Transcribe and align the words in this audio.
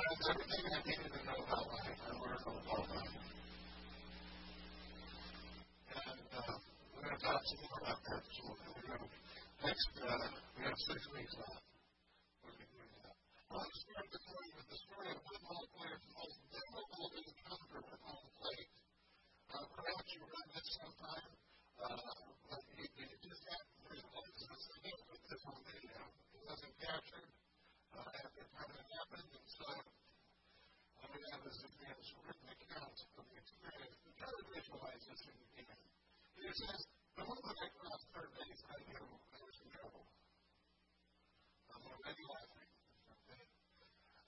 learned 0.00 0.24
everything 0.32 0.64
I 0.72 0.80
needed 0.80 1.12
to 1.12 1.20
know 1.28 1.38
about 1.44 1.66
life. 1.68 2.00
I 2.00 2.12
learned 2.16 2.40
from 2.40 2.56
all 2.72 2.80
of 2.80 2.88
And 5.92 6.20
uh, 6.30 6.56
we're 6.96 7.04
going 7.04 7.16
to 7.16 7.20
talk 7.20 7.42
some 7.44 7.60
more 7.60 7.78
about 7.84 8.00
that. 8.00 8.22
We're 8.32 8.80
going 8.80 8.96
to, 8.96 9.12
next, 9.60 9.92
uh, 10.00 10.24
we 10.56 10.60
have 10.64 10.78
six 10.88 11.00
weeks 11.12 11.34
left. 11.36 11.60
We're 12.40 12.56
going 12.56 12.64
to 12.64 12.80
do 12.80 12.84
that. 12.96 13.12
Well, 13.50 13.60
let's 13.60 13.76
start 13.76 14.06
this 14.08 14.24
morning 14.24 14.52
with 14.56 14.68
the 14.72 14.78
story 14.88 15.08
of 15.12 15.18
one 15.20 15.40
ball 15.44 15.64
player 15.76 15.96
the 16.00 16.12
most 16.16 16.38
difficult 16.48 17.12
encounter 17.20 17.80
with 17.84 18.00
home 18.00 18.28
plate. 18.40 18.70
Uh, 19.52 19.66
perhaps 19.68 20.08
you 20.16 20.22
read 20.24 20.48
this 20.54 20.68
sometime, 20.80 21.28
uh, 21.76 22.14
but 22.48 22.62
you 22.72 23.04
just 23.20 23.42
have 23.52 23.66
to 23.68 24.00
again 24.80 25.00
with 25.12 25.22
this 25.28 25.42
on 25.44 25.60
video. 25.60 26.00
It 26.08 26.42
wasn't 26.46 26.74
captured 26.80 27.28
uh, 27.90 28.20
time 28.60 28.70
it 28.70 28.86
happened, 28.96 29.28
and 29.34 29.46
so 29.50 29.79
have 31.50 31.98
is 31.98 32.14
a 32.14 32.18
written 32.30 32.46
account 32.46 32.98
of 33.18 33.24
the 33.26 33.34
experience 33.34 33.98
to 34.06 34.10
to 34.14 34.38
game. 35.58 35.82
It 36.46 36.54
says, 36.54 36.80
the 37.18 37.24
moment 37.26 37.58
I 37.58 37.68
crossed 37.74 38.06
third 38.14 38.30
base, 38.38 38.62
I 38.70 38.78
knew 38.86 39.02
I 39.02 39.38
was 39.42 39.56
in 39.58 39.68
trouble. 39.74 40.06
I'm 41.74 41.82
already 41.90 42.24
laughing. 42.30 42.70
Okay? 43.10 43.42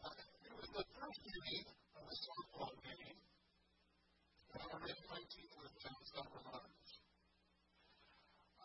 Uh, 0.02 0.18
it 0.18 0.54
was 0.58 0.68
the 0.74 0.84
first 0.98 1.22
inning 1.22 1.66
of 1.94 2.02
a 2.10 2.16
softball 2.26 2.74
game, 2.82 3.18
and 3.22 4.58
I 4.58 4.66
already 4.66 5.02
my 5.06 5.22
team 5.22 5.50
was 5.62 5.70
John 5.78 6.02
Martins. 6.42 6.90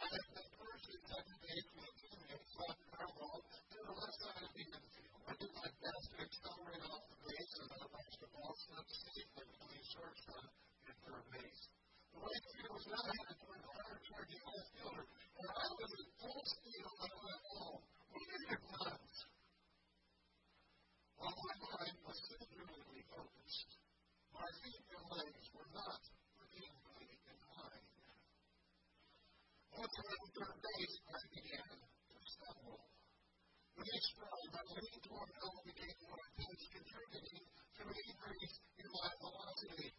I 0.01 0.05
had 0.17 0.26
been 0.34 0.49
first 0.57 0.85
and 0.98 1.03
second 1.05 1.37
base 1.45 1.67
with 1.77 1.85
a 1.85 1.93
teammate, 1.93 2.45
Scott 2.57 2.77
Carwell, 2.89 3.37
to 3.37 3.77
the 3.85 3.93
left 3.93 4.17
side 4.17 4.41
of 4.41 4.51
the. 4.57 4.65
I 4.65 4.96
did 5.38 5.54
my 5.54 5.70
best 5.70 6.05
to 6.09 6.18
accelerate 6.18 6.82
off 6.82 7.04
the 7.14 7.18
base 7.30 7.54
and 7.62 7.70
then 7.70 7.85
watch 7.93 8.16
the 8.18 8.30
ball 8.34 8.54
slip 8.57 8.88
safely 8.90 9.46
between 9.46 9.84
shortstop 9.85 10.49
and 10.90 10.96
third 11.05 11.26
base. 11.29 11.63
The 12.10 12.20
right 12.26 12.46
field 12.57 12.74
was 12.74 12.88
not 12.90 13.05
headed 13.05 13.38
toward 13.38 13.62
the 13.62 13.74
hard 13.77 14.02
charging 14.02 14.41
left 14.41 14.70
fielder, 14.74 15.05
and 15.05 15.49
I 15.54 15.68
was 15.77 15.91
at 15.94 16.10
full 16.18 16.41
speed 16.41 16.84
on 16.90 16.96
my 16.98 17.12
way 17.21 17.38
home. 17.54 17.82
We 18.10 18.21
needed 18.26 18.62
runs. 18.66 19.16
While 21.21 21.38
my 21.38 21.55
mind 21.70 21.98
was 22.01 22.18
singularly 22.18 23.04
focused, 23.05 23.72
my 24.34 24.49
feet 24.57 24.84
and 24.90 25.05
legs 25.22 25.46
were 25.54 25.70
not 25.70 26.01
repeatedly 26.41 27.10
inclined. 27.29 27.90
Once 29.70 29.94
I 29.94 30.01
around 30.01 30.29
third 30.34 30.57
base, 30.66 30.96
I 31.13 31.20
began 31.29 31.70
to 31.77 32.18
stumble. 32.26 32.82
The 33.77 33.85
next 33.85 34.10
drive, 34.18 34.54
I 34.57 34.63
more 35.48 36.20
intense, 36.35 36.63
contributing 36.76 37.43
to 37.48 37.81
an 37.87 37.95
increase 37.95 38.55
in 38.84 38.87
my 38.91 39.12
velocity. 39.23 39.89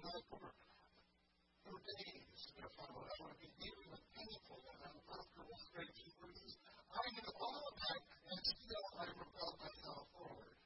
That 0.00 0.24
for, 0.32 0.40
for 0.40 1.76
days 1.76 2.40
to 2.56 2.64
follow, 2.72 3.04
I 3.04 3.16
would 3.20 3.36
be 3.36 3.52
dealing 3.60 3.88
with 3.92 4.04
painful 4.16 4.60
and 4.64 4.80
uncomfortable 4.80 5.60
bruises. 5.76 6.54
I 6.88 7.04
knew 7.12 7.30
all 7.36 7.60
of 7.68 7.74
that, 7.76 8.00
and 8.32 8.40
still 8.40 8.86
I 8.96 9.06
propelled 9.12 9.56
myself 9.60 10.04
forward. 10.16 10.56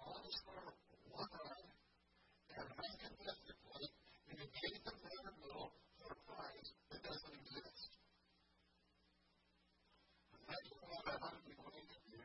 All 0.00 0.24
for 0.24 0.72
one 1.12 1.32
run, 1.36 1.64
and 2.48 2.64
an 2.64 2.78
uncontested 2.80 3.56
plate, 3.60 3.96
in 4.32 4.36
a 4.40 4.48
game 4.48 4.82
of 4.88 4.96
never 5.04 5.32
middle 5.36 5.68
for 6.00 6.08
a 6.08 6.18
prize 6.24 6.68
that 6.90 7.00
doesn't 7.04 7.34
exist. 7.44 7.92
Imagine 10.32 10.80
what 10.80 11.04
I 11.12 11.16
might 11.20 11.44
be 11.44 11.52
willing 11.60 11.88
to 11.92 12.00
do 12.08 12.24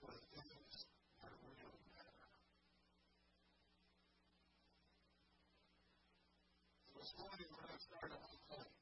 for 0.00 0.10
the 0.16 0.24
things 0.32 0.74
that 1.20 1.32
really 1.44 1.84
matter. 1.92 2.24
So 6.88 7.00
this 7.00 7.11
morning 7.22 7.46
we're 7.54 7.62
going 7.62 7.78
to 7.78 7.86
start 7.86 8.10
on 8.10 8.18
a 8.18 8.40
plate. 8.50 8.74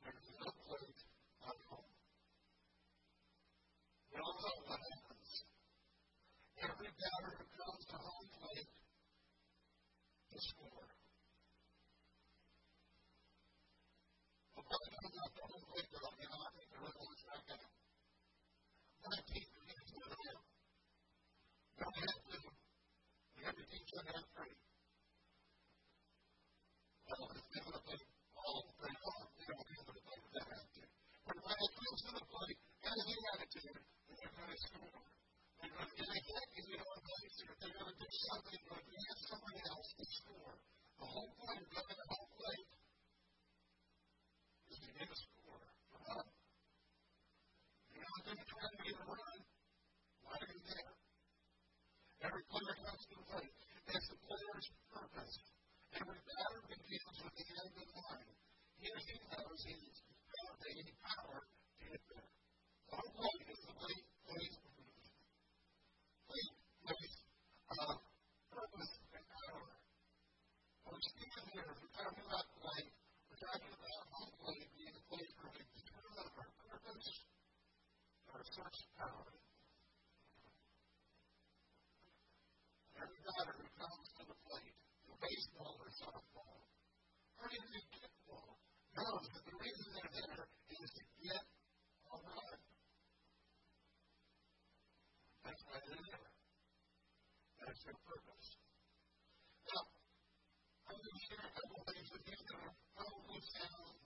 There's 0.00 0.28
no 0.40 0.48
plate 0.64 1.00
on 1.44 1.56
home. 1.68 1.92
We 4.08 4.16
all 4.16 4.36
know 4.40 4.56
what 4.64 4.80
happens. 4.80 5.28
Every 6.56 6.88
batter 6.88 7.32
who 7.36 7.44
comes 7.52 7.84
to 7.84 7.96
home 8.00 8.28
plate 8.32 8.72
to 10.32 10.38
score. 10.40 10.88
The 14.56 14.62
play 14.72 14.86
comes 14.88 15.16
up 15.20 15.32
to 15.36 15.42
home 15.52 15.64
plate, 15.68 15.90
though, 15.92 16.16
and 16.16 16.32
I 16.32 16.48
think 16.56 16.68
the 16.72 16.80
rhythm 16.80 17.12
is 17.12 17.22
back 17.28 17.44
in. 17.52 17.60
My 19.04 19.20
team 19.28 19.48
begins 19.52 19.88
to 19.92 20.00
win. 20.00 20.38
Don't 21.76 21.92
have 21.92 22.24
to. 22.24 22.40
Every 23.42 23.64
team 23.68 23.84
should 23.84 24.06
have 24.16 24.24
three. 24.32 24.56
Well, 27.12 27.28
if 27.36 27.44
they 27.52 27.60
want 27.60 27.76
to 27.76 27.82
play 27.84 28.00
all 28.40 28.64
play 28.80 28.94
hard, 29.04 29.28
they 29.36 29.44
don't 29.44 29.68
have 29.68 29.84
to 29.84 29.94
play 30.00 30.20
that 30.32 30.48
attitude. 30.48 30.88
But 31.28 31.36
when 31.44 31.56
it 31.60 31.72
comes 31.76 32.00
to 32.08 32.10
the 32.16 32.24
play, 32.92 33.00
and 33.00 33.08
the 33.08 33.24
attitude, 33.32 33.80
they're 34.12 34.34
going 34.36 34.52
to 34.52 34.60
score. 34.68 35.00
They're 35.62 35.72
going 35.72 35.88
to 35.88 35.96
get 35.96 36.12
a 36.12 36.44
if 36.52 36.64
you 36.68 36.76
don't 36.76 37.02
base 37.08 37.38
it. 37.40 37.56
They're 37.56 37.72
going 37.72 37.88
to 37.88 37.96
do 37.96 38.10
something 38.28 38.60
to 38.60 38.72
advance 38.76 39.20
somebody 39.32 39.60
else 39.64 39.88
to 39.96 40.04
score. 40.12 40.54
The 41.00 41.08
whole 41.08 41.32
point 41.40 41.58
of 41.62 41.68
coming 41.72 41.96
to 41.96 42.06
home 42.12 42.30
plate 42.36 42.68
is 44.68 44.78
to 44.82 44.90
get 44.92 45.08
a 45.08 45.16
score. 45.16 45.64
Run. 46.02 46.26
You're 47.96 48.04
not 48.04 48.20
going 48.28 48.40
to 48.42 48.46
try 48.52 48.66
to 48.68 48.78
get 48.84 48.92
a 48.92 49.04
run. 49.08 49.38
Why 50.20 50.34
are 50.36 50.50
you 50.52 50.60
there? 50.68 50.92
Every 52.28 52.44
player 52.44 52.76
comes 52.76 53.02
to 53.08 53.14
the 53.16 53.26
plate. 53.32 53.56
It's 53.88 54.08
the 54.12 54.18
player's 54.20 54.68
purpose. 54.92 55.34
Every 55.96 56.20
batter 56.28 56.60
begins 56.68 57.18
with 57.24 57.34
the 57.40 57.46
end 57.56 57.72
in 57.72 57.88
mind. 57.88 58.30
He 58.76 58.86
knows 58.92 59.60
he's 59.64 59.96
got 60.28 60.54
the 60.60 60.92
power 61.02 61.40
to 61.40 61.84
get 61.88 62.02
there. 62.12 62.31
Bottom 62.92 63.24
line 63.24 63.40
is 63.48 63.62
purpose 68.52 68.92
and 69.16 69.24
power. 69.32 69.64
We're 70.84 71.00
here, 71.56 71.72
we're 71.72 71.94
talking 71.96 72.20
about 72.28 72.44
plate, 72.60 72.92
we're 73.32 73.40
talking 73.48 73.72
about 73.72 74.04
being 74.76 74.92
a 74.92 75.04
place 75.08 75.32
where 75.40 75.52
we 75.56 75.64
determine 75.72 76.20
our 76.36 76.52
purpose, 76.52 77.08
our 78.28 78.44
source 78.60 78.80
of 78.84 78.90
power. 79.00 79.32
Every 83.00 83.20
batter 83.24 83.56
who 83.56 83.68
comes 83.72 84.06
to 84.20 84.22
the 84.28 84.36
plate, 84.36 84.76
baseball 85.16 85.80
or 85.80 85.88
softball, 85.96 86.60
or 87.40 87.46
even 87.56 87.72
in 87.72 87.84
kickball, 87.88 88.52
knows 89.00 89.24
that 89.32 89.44
the 89.48 89.56
reason 89.56 89.86
they're 89.96 90.11
makes 95.52 95.68
life 95.68 95.84
easier. 95.84 96.24
That 97.60 97.68
is 97.76 97.80
their 97.84 97.98
purpose. 98.08 98.48
Now, 99.68 99.84
I'm 100.88 100.96
going 100.96 101.12
to 101.12 101.24
share 101.28 101.44
a 101.44 101.52
couple 101.52 101.80
things 101.92 102.08
with 102.08 102.24
you 102.24 102.38
that 102.40 102.56
are 102.56 102.72
probably 102.96 103.40
sound 103.52 104.01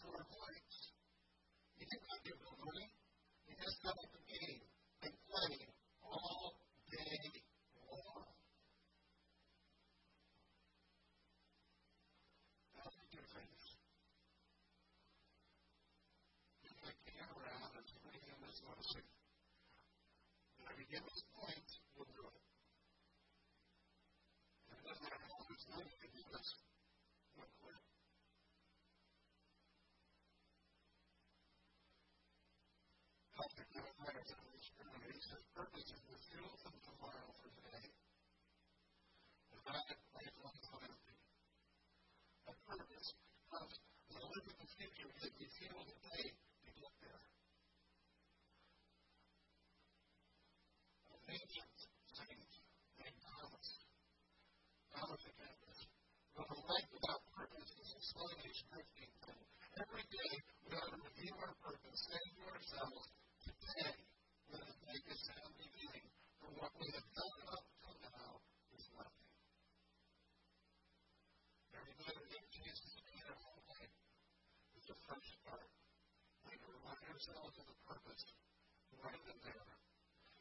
a 0.00 0.24
points, 0.24 0.76
you 1.76 1.84
did 1.84 2.00
not 2.08 2.20
just 2.24 2.40
all 6.00 6.56
day 6.88 7.20
long. 7.84 8.32
That's 12.72 12.96
the 12.96 13.06
difference. 13.12 13.64
You 16.64 16.72
can 16.80 16.96
get 17.04 17.28
around 17.28 17.72
and 17.76 17.88
bring 18.08 18.24
in 18.24 18.38
this 18.40 18.58
notion. 18.64 19.04
When 20.64 20.72
we 20.80 20.84
give 20.88 21.04
us 21.04 21.20
points, 21.36 21.72
we'll 21.92 22.08
do 22.08 22.24
it. 22.24 22.44
And 24.70 24.80
it 24.80 24.84
doesn't 24.88 25.04
matter 25.04 25.28
how 25.28 25.44
much 25.44 25.64
money 25.76 25.92
you 25.92 26.08
give 26.08 26.32
us, 26.32 26.48
we'll 27.36 27.52
quit. 27.60 27.90
Dr. 33.40 33.64
Kevin 33.72 33.96
Myers 34.04 34.30
of 34.36 34.52
the 34.52 34.60
Spirit, 34.60 35.00
he 35.00 35.16
says, 35.16 35.40
purpose 35.56 35.88
is 35.96 36.02
the 36.12 36.18
fuel 36.28 36.52
of 36.60 36.76
tomorrow 36.84 37.28
for 37.40 37.48
today. 37.56 37.88
And 39.48 39.60
not 39.64 39.80
a 39.80 39.96
place 40.12 40.36
left 40.44 40.64
on 40.76 40.80
empty. 40.84 41.16
A 42.44 42.54
purpose 42.68 43.08
comes 43.48 43.74
to 43.80 44.20
live 44.20 44.44
in 44.44 44.56
the 44.60 44.68
future 44.76 45.08
that 45.08 45.32
you 45.40 45.48
feel 45.56 45.80
today 45.88 46.36
to 46.36 46.68
get 46.68 46.92
there. 47.00 47.24
An 51.30 51.38
ancient 51.38 51.78
saint 52.10 52.42
named 52.98 53.22
Thomas, 53.22 53.68
Thomas 54.90 55.22
Aquinas, 55.30 55.80
wrote 56.34 56.50
a 56.50 56.58
life 56.58 56.90
without 56.90 57.22
purpose 57.30 57.70
is 57.70 57.90
a 57.94 58.02
sluggish 58.02 58.58
drifting 58.66 59.14
thing. 59.22 59.44
Every 59.78 60.06
day 60.10 60.32
we 60.66 60.74
ought 60.74 60.90
to 60.90 60.98
review 60.98 61.30
our 61.38 61.54
purpose, 61.62 62.02
saying 62.10 62.34
to 62.34 62.44
ourselves, 62.50 63.06
today, 63.46 63.94
let 64.50 64.58
us 64.58 64.78
make 64.90 65.06
a 65.06 65.16
sound 65.30 65.54
beginning, 65.54 66.10
for 66.42 66.50
what 66.58 66.74
we 66.82 66.90
have 66.98 67.08
done 67.14 67.38
up 67.46 67.64
till 67.78 67.94
now 68.10 68.30
is 68.74 68.90
nothing. 68.90 69.30
Every 71.78 71.94
chances 72.58 72.90
to 72.90 73.02
be 73.06 73.14
in 73.22 73.26
our 73.30 73.38
home 73.38 73.64
life 73.70 73.94
is 74.82 74.82
the 74.82 74.98
first 75.06 75.32
part. 75.46 75.70
We 76.42 76.58
remind 76.58 77.02
ourselves 77.06 77.54
of 77.54 77.66
the 77.70 77.78
purpose 77.86 78.24
right 78.98 79.22
in 79.30 79.38
there. 79.46 79.89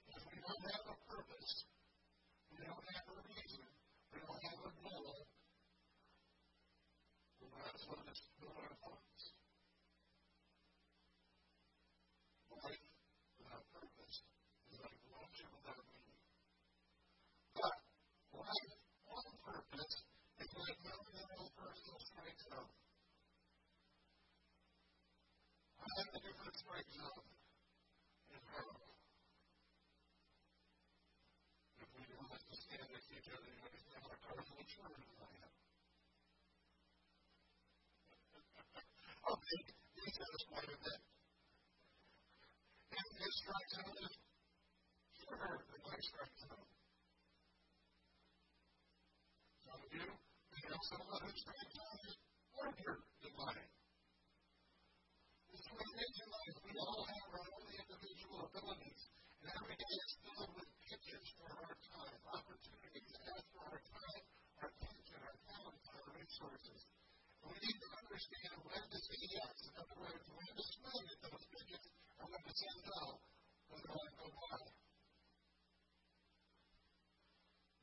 If 0.10 0.24
we 0.26 0.38
don't 0.42 0.64
have 0.74 0.86
a 0.90 0.96
purpose, 1.06 1.54
we 2.52 2.58
don't 2.66 2.86
have 2.90 3.08
a 3.10 3.18
reason, 3.30 3.66
we 4.14 4.18
don't 4.26 4.42
have 4.44 4.60
a 4.66 4.72
goal, 4.82 5.28
we 7.40 7.48
might 7.54 7.74
as 7.78 7.84
well 7.88 8.02
just 8.10 8.24
build 8.42 8.58
our 8.58 8.74
thoughts. 8.82 9.24
Life 12.50 12.86
without 13.38 13.66
purpose 13.70 14.18
is 14.70 14.78
like 14.82 15.00
motion 15.14 15.48
without 15.54 15.84
meaning. 15.94 16.20
But 17.56 17.76
life 18.34 18.74
on 19.14 19.26
purpose 19.46 19.96
is 20.42 20.50
like 20.58 20.78
moving 20.86 21.18
in 21.22 21.30
a 21.38 21.48
personal 21.54 22.00
strike 22.02 22.40
zone. 22.50 22.72
I 25.80 25.88
have 26.02 26.10
a 26.14 26.20
different 26.20 26.56
strike 26.58 26.90
zone 26.98 27.26
in 28.34 28.42
Harlem. 28.52 28.82
If 31.80 31.88
we 31.96 32.04
want 32.20 32.32
us 32.36 32.44
to 32.50 32.56
stand 32.60 32.86
next 32.92 33.08
to 33.09 33.09
each 33.20 33.30
other, 33.36 33.52
you 33.52 33.60
understand 33.68 34.00
our 34.08 34.16
cars 34.24 34.48
will 34.48 34.64
shorter 34.64 35.04
than 35.04 35.20
I 35.20 35.44
am. 35.44 35.52
okay, 39.30 39.60
you 40.00 40.08
satisfied 40.08 40.72
is 40.72 41.10
my 45.90 45.98
strike 46.00 46.36
zone. 46.40 46.70
Some 49.68 49.82
of 49.84 49.92
you 49.92 50.08
may 50.08 50.64
have 50.70 50.84
someone 50.88 51.22
whose 51.28 51.40
strike 51.44 51.72
zone 51.76 52.00
is 52.08 52.16
larger 52.56 52.94
than 53.20 53.34
mine. 53.36 53.68
And 55.50 55.60
so 55.60 55.72
in 55.76 55.92
making 55.92 56.30
life, 56.30 56.58
we 56.64 56.74
all 56.80 57.04
have 57.04 57.30
our 57.36 57.48
own 57.52 57.68
individual 57.68 58.48
abilities. 58.48 59.02
And 59.44 59.52
every 59.60 59.76
day 59.76 59.96
is 60.08 60.12
filled 60.24 60.52
with 60.56 60.70
pitches 60.88 61.26
for 61.36 61.50
our 61.60 61.74
time, 61.76 62.16
opportunities 62.32 62.89
our 63.66 63.80
time, 63.80 64.26
our 64.62 64.70
attention, 64.70 65.20
our 65.20 65.38
talents, 65.50 65.86
our 65.92 66.06
resources. 66.16 66.80
We 67.44 67.56
need 67.60 67.78
to 67.80 67.90
understand 68.00 68.56
when 68.64 68.84
to 68.84 69.00
say 69.00 69.20
yes, 69.34 69.56
in 69.68 69.74
other 69.80 69.98
words, 70.00 70.26
when 70.30 70.52
to 70.54 70.64
swing 70.64 71.06
at 71.10 71.20
those 71.24 71.46
pitches, 71.50 71.84
and 72.20 72.28
when 72.30 72.42
to 72.44 72.54
say 72.56 72.74
no, 72.88 73.20
when 73.72 73.82
to 73.84 73.92
let 73.96 74.12
go 74.20 74.28
by. 74.30 74.60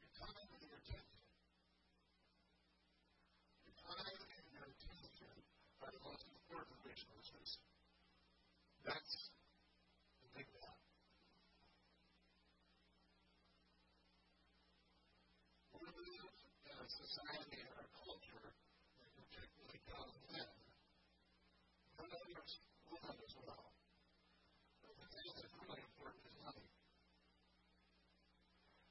Your 0.01 0.13
time 0.17 0.49
and 0.49 0.63
your 0.65 0.77
attention. 0.77 1.21
Your 3.67 3.77
time 3.77 4.21
and 4.23 4.47
your 4.53 4.67
attention 4.71 5.35
are 5.83 5.91
the 5.93 6.03
most 6.05 6.25
important 6.31 6.79
resources. 6.85 7.49
That's 8.87 9.15
the 10.23 10.31
big 10.37 10.47
one. 10.63 10.79
We 15.77 15.91
live 15.91 16.35
in 16.71 16.77
a 16.79 16.87
society 16.87 17.61
and 17.67 17.79
a 17.83 17.87
culture 17.91 18.47
that 18.47 19.11
particularly 19.19 19.81
young 19.91 20.11
men, 20.31 20.51
and 21.99 22.11
others, 22.15 22.51
women 22.87 23.17
as 23.27 23.35
well. 23.43 23.67
But 24.83 24.95
the 24.97 25.09
thing 25.11 25.29
that's 25.37 25.55
really 25.61 25.83
important 25.83 26.23
is 26.31 26.37
money. 26.47 26.67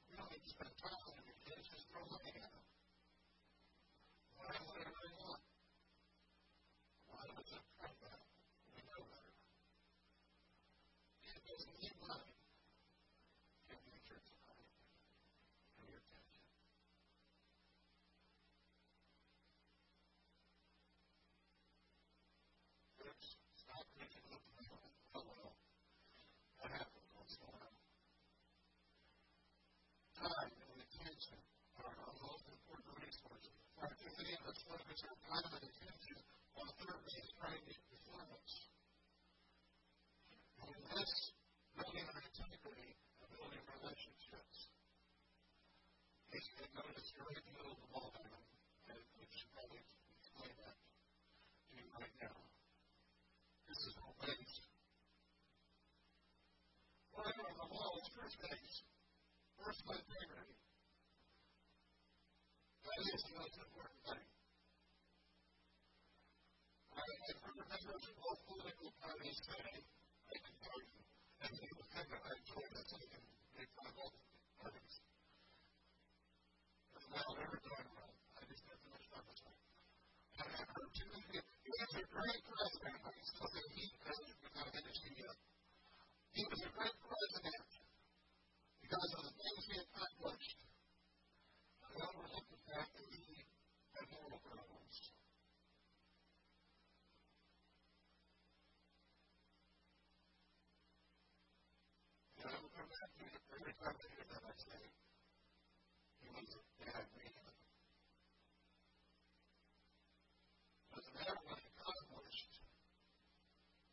We 0.08 0.14
don't 0.16 0.25
need 0.25 0.25
to 0.25 0.25
spend 0.44 0.72
time 0.82 1.00
on 1.08 1.24
your 1.24 1.38
kids, 1.48 1.68
just 1.72 1.88
represent 34.96 35.20
climate 35.28 35.60
attention 35.60 36.20
on 36.56 36.68
third-base 36.80 37.32
performance. 37.92 38.54
and 40.64 40.72
this, 40.88 41.12
building 41.76 42.08
on 42.08 42.16
integrity 42.24 42.96
and 42.96 43.28
building 43.36 43.64
relationships. 43.76 44.58
These 46.32 46.48
can 46.56 46.72
go 46.80 46.88
He 81.06 81.14
was 81.14 81.94
a 81.96 82.06
great 82.10 82.42
president, 82.50 82.98
president. 83.06 83.70
He 86.34 86.44
was 86.50 86.62
a 86.66 86.72
great 86.76 86.98
president 87.06 87.70
because 88.82 89.12
of 89.18 89.22
the 89.24 89.34
things 89.38 89.62
he 89.70 89.76
accomplished. 89.86 90.58
I 91.86 91.94
overlooked 92.10 92.50
the 92.50 92.62
fact 92.74 92.90
that 92.96 93.08
he 93.14 93.46
had 93.94 94.06
moral 94.12 94.42
problems. 94.42 94.96
And 102.36 102.50
I 102.50 102.58
will 102.60 102.74
come 102.76 102.90
back 102.90 103.10
to 103.16 103.24
it 103.30 103.42
every 103.56 103.74
time 103.80 103.96
I 103.96 104.08
hear 104.10 104.26
that 104.26 104.44
I 104.44 104.54
say, 104.58 104.84
he 106.20 106.28
was 106.36 106.50
a 106.52 106.64
bad 106.84 107.06
man. 107.16 107.54
Doesn't 110.96 111.16
matter 111.16 111.40
what 111.48 111.60
he 111.60 111.68
accomplished, 111.76 112.54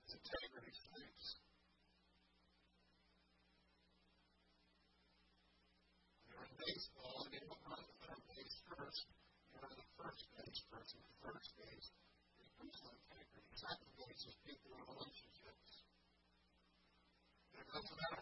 his 0.07 0.15
integrity 0.19 0.75
stinks. 0.75 1.27
You're 6.31 6.47
in 6.47 6.55
baseball, 6.63 7.27
and 7.27 7.33
you 7.35 7.43
don't 7.43 7.59
run 7.67 7.83
the 7.83 7.97
third 8.07 8.23
base 8.31 8.57
first. 8.71 9.03
You 9.51 9.59
run 9.67 9.75
the 9.75 9.89
first 9.99 10.23
base 10.39 10.63
first, 10.71 10.95
and 10.95 11.03
the 11.03 11.19
first 11.27 11.51
base 11.59 11.89
is 12.39 12.49
personal 12.55 12.95
integrity. 13.03 13.51
Second 13.59 13.91
base 13.99 14.23
is 14.31 14.37
people 14.47 14.79
relationships. 14.79 15.83
It 17.59 17.67
doesn't 17.67 17.99
matter 17.99 18.22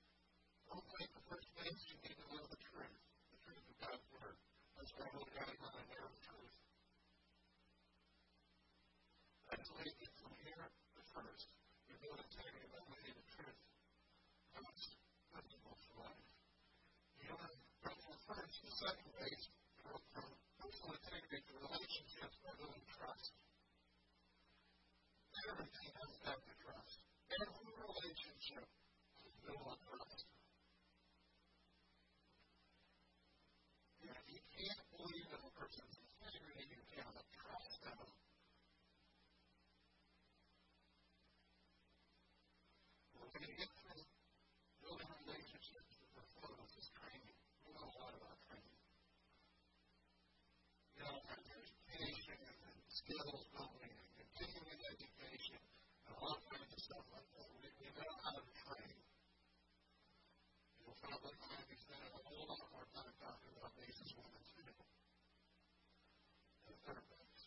Don't 0.71 0.87
the 0.87 1.23
first 1.27 1.51
base, 1.59 1.83
you 1.91 1.99
need 1.99 2.15
to 2.15 2.27
know 2.31 2.47
the 2.47 2.55
truth. 2.63 2.95
The 3.27 3.39
truth 3.43 3.59
of 3.59 3.75
God's 3.83 4.07
Word. 4.15 4.39
That's 4.79 4.91
why 4.95 5.03
I 5.03 5.11
look 5.19 5.31
at 5.35 5.51
it 5.51 5.59
when 5.59 5.73
I 5.75 5.83
know 5.83 6.07
the 6.07 6.21
truth. 6.23 6.55
That's 9.51 9.67
the 9.67 9.75
way 9.75 9.83
you 9.83 9.95
get 9.99 10.13
from 10.15 10.31
here 10.39 10.63
to 10.71 11.01
first. 11.11 11.47
You 11.91 11.95
build 11.99 12.23
integrity 12.23 12.71
by 12.71 12.79
way 12.87 13.03
of 13.03 13.15
the 13.19 13.27
truth. 13.35 13.59
That's 14.55 14.83
principle 15.27 15.75
for 15.75 15.93
life. 16.07 16.27
You 17.19 17.35
learn 17.35 17.57
principle 17.83 18.19
first, 18.31 18.55
the 18.63 18.71
second 18.79 19.11
base, 19.19 19.45
from 19.83 19.99
personal 20.55 20.95
integrity 20.95 21.39
to 21.51 21.53
relationships 21.67 22.35
by 22.47 22.51
building 22.55 22.87
trust. 22.95 23.31
Everything 25.51 25.89
has 25.99 26.11
to 26.15 26.23
have 26.31 26.41
the 26.47 26.55
trust. 26.63 26.95
Every 27.27 27.75
relationship 27.75 28.65
is 29.19 29.35
built 29.43 29.67
on 29.67 29.75
trust. 29.83 30.31
And 34.01 34.09
if 34.11 34.25
you 34.27 34.41
can't 34.51 34.83
believe 34.91 35.29
in 35.31 35.39
a 35.41 35.51
person's 35.55 35.95
integrity, 35.95 36.65
you 36.67 36.81
cannot 36.91 37.23
trust 37.31 37.75
them. 37.85 37.99
Well, 43.15 43.29
when 43.31 43.43
you 43.45 43.55
get 43.55 43.71
from 43.81 43.99
building 44.81 45.11
relationships 45.25 45.91
to 46.01 46.05
performance 46.17 46.73
is 46.81 46.89
training. 46.97 47.37
We 47.65 47.69
know 47.77 47.87
a 47.87 47.97
lot 48.01 48.13
about 48.17 48.37
training. 48.49 48.81
You 50.97 51.03
know, 51.05 51.17
there's 51.21 51.71
education 51.93 52.37
and 52.41 52.77
skills 52.89 53.45
building 53.53 53.93
and 53.93 54.09
continuing 54.17 54.81
education 54.91 55.61
and 56.09 56.13
all 56.17 56.41
kinds 56.49 56.71
of 56.73 56.79
stuff 56.81 57.05
like 57.13 57.29
that. 57.37 57.47
We, 57.61 57.69
we 57.79 57.87
know 57.93 58.13
how 58.25 58.33
to 58.41 58.53
train. 58.65 58.97
You'll 60.81 60.97
probably 60.97 61.35
find 61.37 61.61
me 61.69 61.77
spending 61.77 62.09
a 62.11 62.21
whole 62.25 62.45
lot 62.49 62.65
more 62.73 62.87
time 62.91 63.13
talking 63.21 63.53
about 63.53 63.71
bases 63.77 64.11
one 64.17 64.33
and 64.33 64.45
two 64.49 64.65
than 64.65 64.75
third 66.83 67.05
base. 67.05 67.43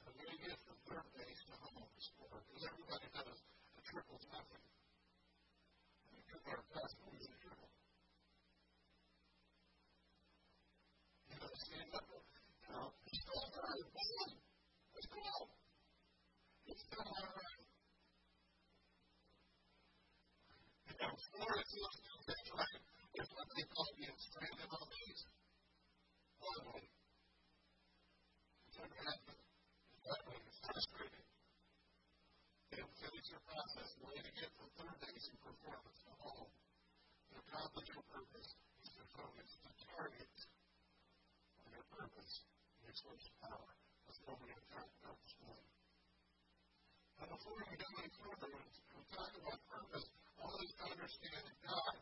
So 0.00 0.06
when 0.16 0.26
you 0.32 0.38
get 0.38 0.54
from 0.62 0.78
third 0.86 1.06
base 1.18 1.42
to 1.50 1.54
home 1.60 1.90
score, 1.98 2.38
because 2.46 2.62
everybody 2.62 3.10
has 3.20 3.36
triple 3.92 4.16
nothing. 4.32 4.64
And 6.16 6.24
took 6.24 6.40
our 6.48 6.64
moves 6.64 7.28
a 7.28 7.34
triple. 7.44 7.68
You 11.28 11.36
know, 11.36 11.52
stand 11.60 11.92
up, 11.92 12.08
you 12.08 12.72
know, 12.72 12.88
he's 13.04 13.20
still 13.20 13.44
hurt, 13.52 13.84
man. 13.92 14.32
Let's 14.96 15.08
go. 15.12 15.28
He's 16.64 16.80
still 16.88 17.04
hurt. 17.04 17.60
You 20.88 20.96
know, 20.96 21.12
Florence 21.36 21.72
looks 21.76 22.00
like 22.00 22.24
that's 22.32 22.48
right. 22.56 22.80
It's 23.12 23.28
what 23.36 23.48
they 23.52 23.66
call 23.76 23.92
being 24.00 24.16
stranded 24.16 24.72
on 24.72 24.84
base. 24.88 25.22
Finally. 26.40 26.88
It's 28.72 28.76
what 28.80 28.88
happened. 28.88 29.36
It's 29.36 30.00
that 30.08 30.22
way. 30.32 30.40
It's 30.48 30.60
frustrating. 30.64 31.28
They 32.72 32.80
don't 33.32 33.48
process. 33.48 33.88
The 33.96 34.04
way 34.04 34.18
to 34.20 34.32
get 34.36 34.50
from 34.60 34.68
third 34.76 34.96
base 35.00 35.24
in 35.32 35.36
performance 35.40 35.98
to 36.04 36.12
home, 36.20 36.52
to 36.52 37.34
accomplish 37.40 37.88
your 37.88 38.04
purpose, 38.12 38.48
is 38.84 38.90
to 38.92 39.04
focus, 39.16 39.48
to 39.56 39.70
target 39.88 40.36
on 41.64 41.68
your 41.72 41.86
purpose, 41.88 42.32
your 42.84 42.92
source 42.92 43.24
of 43.24 43.34
power. 43.40 43.72
That's 44.04 44.20
what 44.28 44.36
we're 44.36 44.52
going 44.52 44.60
to 44.60 44.72
talk 44.76 44.88
about 45.00 45.16
this 45.16 45.34
morning. 45.40 45.72
Now, 47.16 47.26
before 47.32 47.56
we 47.56 47.76
go 47.80 47.88
any 48.04 48.12
further, 48.20 48.48
when 48.52 48.64
we 48.68 49.04
talk 49.16 49.32
about 49.32 49.60
purpose, 49.64 50.06
always 50.36 50.72
understand 50.92 51.42
that 51.48 51.58
God 51.64 51.94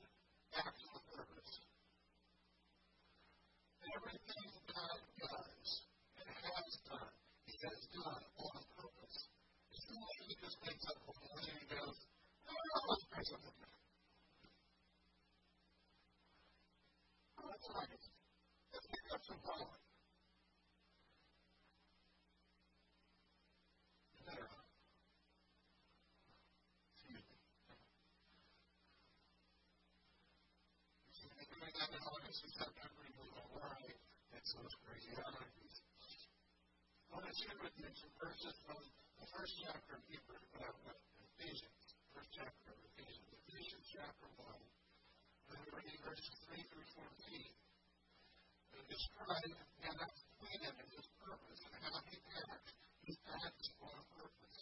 acts 0.59 0.83
on 0.83 1.01
purpose. 1.15 1.53
Everything 3.87 4.47
God 4.67 4.99
does 5.15 5.69
and 6.19 6.27
has 6.27 6.71
done, 6.91 7.15
He 7.47 7.55
has 7.55 7.81
done 7.95 8.23
on 8.35 8.59
purpose. 8.75 9.17
It's 9.71 9.87
not 9.95 10.15
like 10.71 10.79
He 10.79 10.87
just 10.87 10.87
wakes 10.87 10.87
up 10.87 11.03
one 11.03 11.19
morning 11.35 11.57
and 11.59 11.67
goes, 11.67 11.99
oh, 12.47 12.55
let's 12.91 13.03
try 13.11 13.23
something 13.27 13.55
different. 13.59 13.83
Oh, 17.39 17.47
that's 17.51 17.67
right. 17.75 17.91
Let's 18.71 18.87
pick 18.87 19.07
up 19.11 19.23
some 19.27 19.41
pollen. 19.43 19.83
There. 24.31 24.47
Excuse 26.95 27.19
me. 27.19 27.35
See, 31.11 31.31
we're 31.35 31.51
doing 31.51 31.75
that 31.83 31.91
in 31.91 32.03
August 32.07 32.47
and 32.47 32.55
September, 32.55 33.03
and 33.11 33.15
we're 33.19 33.35
all 33.43 33.59
right. 33.59 33.99
It's 34.39 34.55
those 34.55 34.75
crazy 34.87 35.11
holidays. 35.19 35.77
I 37.11 37.19
want 37.19 37.27
to 37.27 37.35
share 37.43 37.59
with 37.59 37.75
you 37.75 37.91
some 37.99 38.15
verses 38.23 38.55
from 38.63 38.79
the 39.19 39.27
first 39.37 39.53
chapter 39.61 39.99
of 39.99 40.03
Hebrew, 40.09 40.41
uh, 40.65 40.97
Ephesians. 41.37 41.83
First 42.17 42.31
chapter 42.33 42.73
of 42.73 42.79
Ephesians. 42.95 43.29
Ephesians 43.45 43.85
chapter 43.93 44.29
1. 44.33 44.49
And 44.49 45.61
we're 45.61 45.77
reading 45.77 46.01
verses 46.01 46.33
3 46.49 46.57
through 46.73 46.89
14. 46.97 47.53
They 49.01 49.09
describe 49.09 49.57
God's 49.81 50.21
plan 50.37 50.77
and 50.77 50.89
His 50.93 51.09
purpose 51.25 51.61
and 51.65 51.81
how 51.81 52.05
He 52.05 52.21
acts. 52.21 52.73
He 53.01 53.17
acts 53.33 53.69
on 53.81 53.97
purpose. 54.13 54.61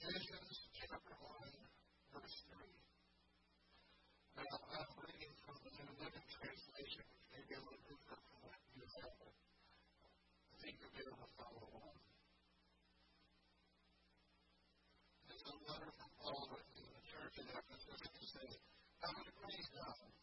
Ephesians 0.00 0.56
chapter 0.72 1.12
1, 1.12 1.60
verse 2.16 2.36
3. 2.56 2.72
Now, 4.40 4.56
I'm 4.64 4.92
reading 5.04 5.34
from 5.44 5.60
the 5.60 5.72
New 5.76 5.92
Living 6.00 6.28
Translation, 6.32 7.04
which 7.04 7.28
may 7.36 7.42
be 7.44 7.52
a 7.52 7.60
little 7.68 7.84
different 7.84 8.22
from 8.24 8.38
what 8.48 8.56
you 8.80 8.80
have 8.80 9.12
be 10.72 11.04
able 11.04 11.20
to 11.20 11.30
follow 11.36 11.68
along. 11.68 11.96
There's 15.28 15.46
a 15.52 15.56
letter 15.68 15.90
from 16.00 16.10
Paul 16.16 16.48
to 16.48 16.80
the 16.80 17.02
church 17.12 17.34
in 17.44 17.46
Ephesus 17.52 18.00
to 18.08 18.24
say, 18.24 18.48
How 19.04 19.20
to 19.20 19.32
praise 19.36 19.68
God, 19.76 20.21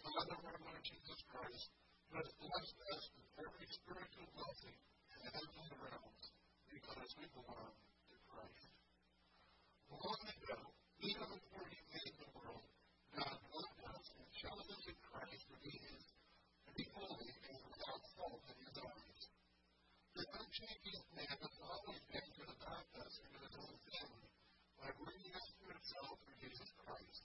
the 0.00 0.08
Father 0.16 0.32
of 0.32 0.44
our 0.48 0.60
Lord 0.64 0.80
Jesus 0.80 1.20
Christ, 1.28 1.68
who 2.08 2.16
has 2.16 2.30
blessed 2.40 2.78
us 2.88 3.04
with 3.20 3.28
every 3.36 3.68
spiritual 3.68 4.28
blessing 4.32 4.76
in 4.80 5.18
the 5.20 5.28
heavenly 5.28 5.72
realms 5.76 6.24
because 6.72 7.10
we 7.20 7.26
belong 7.36 7.76
to 8.08 8.16
Christ. 8.24 8.72
Long 9.92 10.22
ago, 10.24 10.58
even 11.04 11.28
before 11.36 11.66
he 11.68 11.80
made 11.92 12.14
the 12.16 12.30
world, 12.32 12.64
God 13.12 13.36
loved 13.44 13.80
us 13.92 14.06
and 14.16 14.28
chose 14.40 14.68
us 14.72 14.84
in 14.88 14.98
Christ 15.04 15.44
to 15.52 15.56
be 15.60 15.72
his, 15.84 16.04
to 16.64 16.70
be 16.80 16.84
holy 16.96 17.32
and 17.44 17.60
without 17.60 18.02
fault 18.16 18.40
in 18.48 18.56
his 18.56 18.76
eyes. 18.80 19.20
The 20.16 20.24
unchanging 20.32 21.04
man 21.12 21.36
has 21.44 21.56
always 21.60 22.02
been 22.08 22.28
to 22.40 22.42
adopt 22.56 22.92
us 23.04 23.14
into 23.20 23.36
his 23.36 23.52
own 23.52 23.76
family 23.84 24.32
by 24.80 24.88
bringing 24.96 25.34
us 25.36 25.48
to 25.60 25.64
himself 25.68 26.14
through 26.24 26.38
Jesus 26.40 26.70
Christ. 26.88 27.22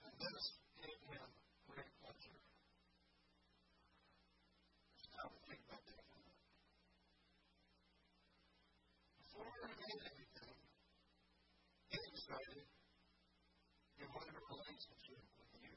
And 0.00 0.12
this 0.16 0.44
gave 0.80 1.00
him 1.12 1.28
great 1.66 1.92
pleasure. 1.98 2.38
Stop 5.02 5.34
and 5.34 5.42
think 5.50 5.60
about 5.66 5.82
that 5.82 6.02
for 6.06 6.14
a 6.14 6.22
minute. 6.22 6.46
Before 9.18 9.50
I 9.50 9.72
did 9.74 9.98
anything, 10.06 10.58
he 11.90 11.98
decided 12.16 12.64
he 13.98 14.04
wanted 14.06 14.34
a 14.38 14.44
relationship 14.46 15.22
with 15.36 15.52
you. 15.58 15.74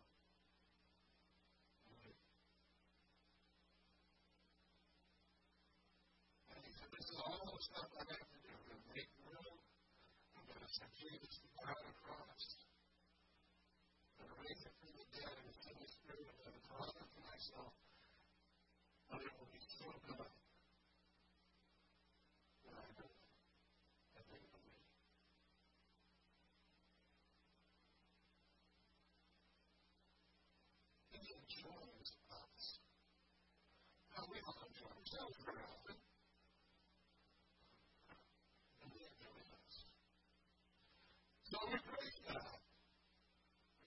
And 6.53 6.61
he 6.63 6.71
said, 6.77 6.89
This 6.93 7.09
all 7.59 7.67
the 7.67 7.75
stuff 7.75 7.91
I 7.91 8.07
have 8.07 8.23
to 8.23 8.39
do. 8.39 8.55
To 8.55 8.75
make 8.95 9.11
room. 9.27 9.59
I'm 10.31 10.47
going 10.47 10.63
to 10.63 10.71
Jesus 10.95 11.43
the 11.43 11.91
cross. 11.99 12.45
I'm 14.15 14.31
from 14.79 14.91
the 14.95 15.03
dead 15.11 15.35
and 15.43 15.51
send 15.59 15.75
the 15.83 15.89
Spirit. 15.91 16.31
To 16.39 16.55
draw 16.71 16.87
them 16.87 17.03
to 17.03 17.19
myself. 17.19 17.75
But 19.11 19.19
it 19.27 19.33
will 19.35 19.51
be 19.51 19.59
so 19.75 19.91
good 20.07 20.31
when 22.63 22.75
I 22.79 22.87
do 22.95 23.03
it. 23.11 23.27
And 24.15 24.23
they 24.31 24.39
believe. 24.39 24.87
He 31.11 31.27
enjoys 31.27 32.09
us. 32.31 32.63
Now, 34.15 34.23
we 34.31 34.39
don't 34.47 34.63
enjoy 34.63 34.91
ourselves 34.95 35.35
very 35.43 35.63
often. 35.67 35.97
And 38.79 38.91
he 38.93 39.01
enjoys 39.03 39.49
us. 39.51 39.75
So 41.49 41.57
we 41.65 41.77
praise 41.81 42.17
God. 42.29 42.61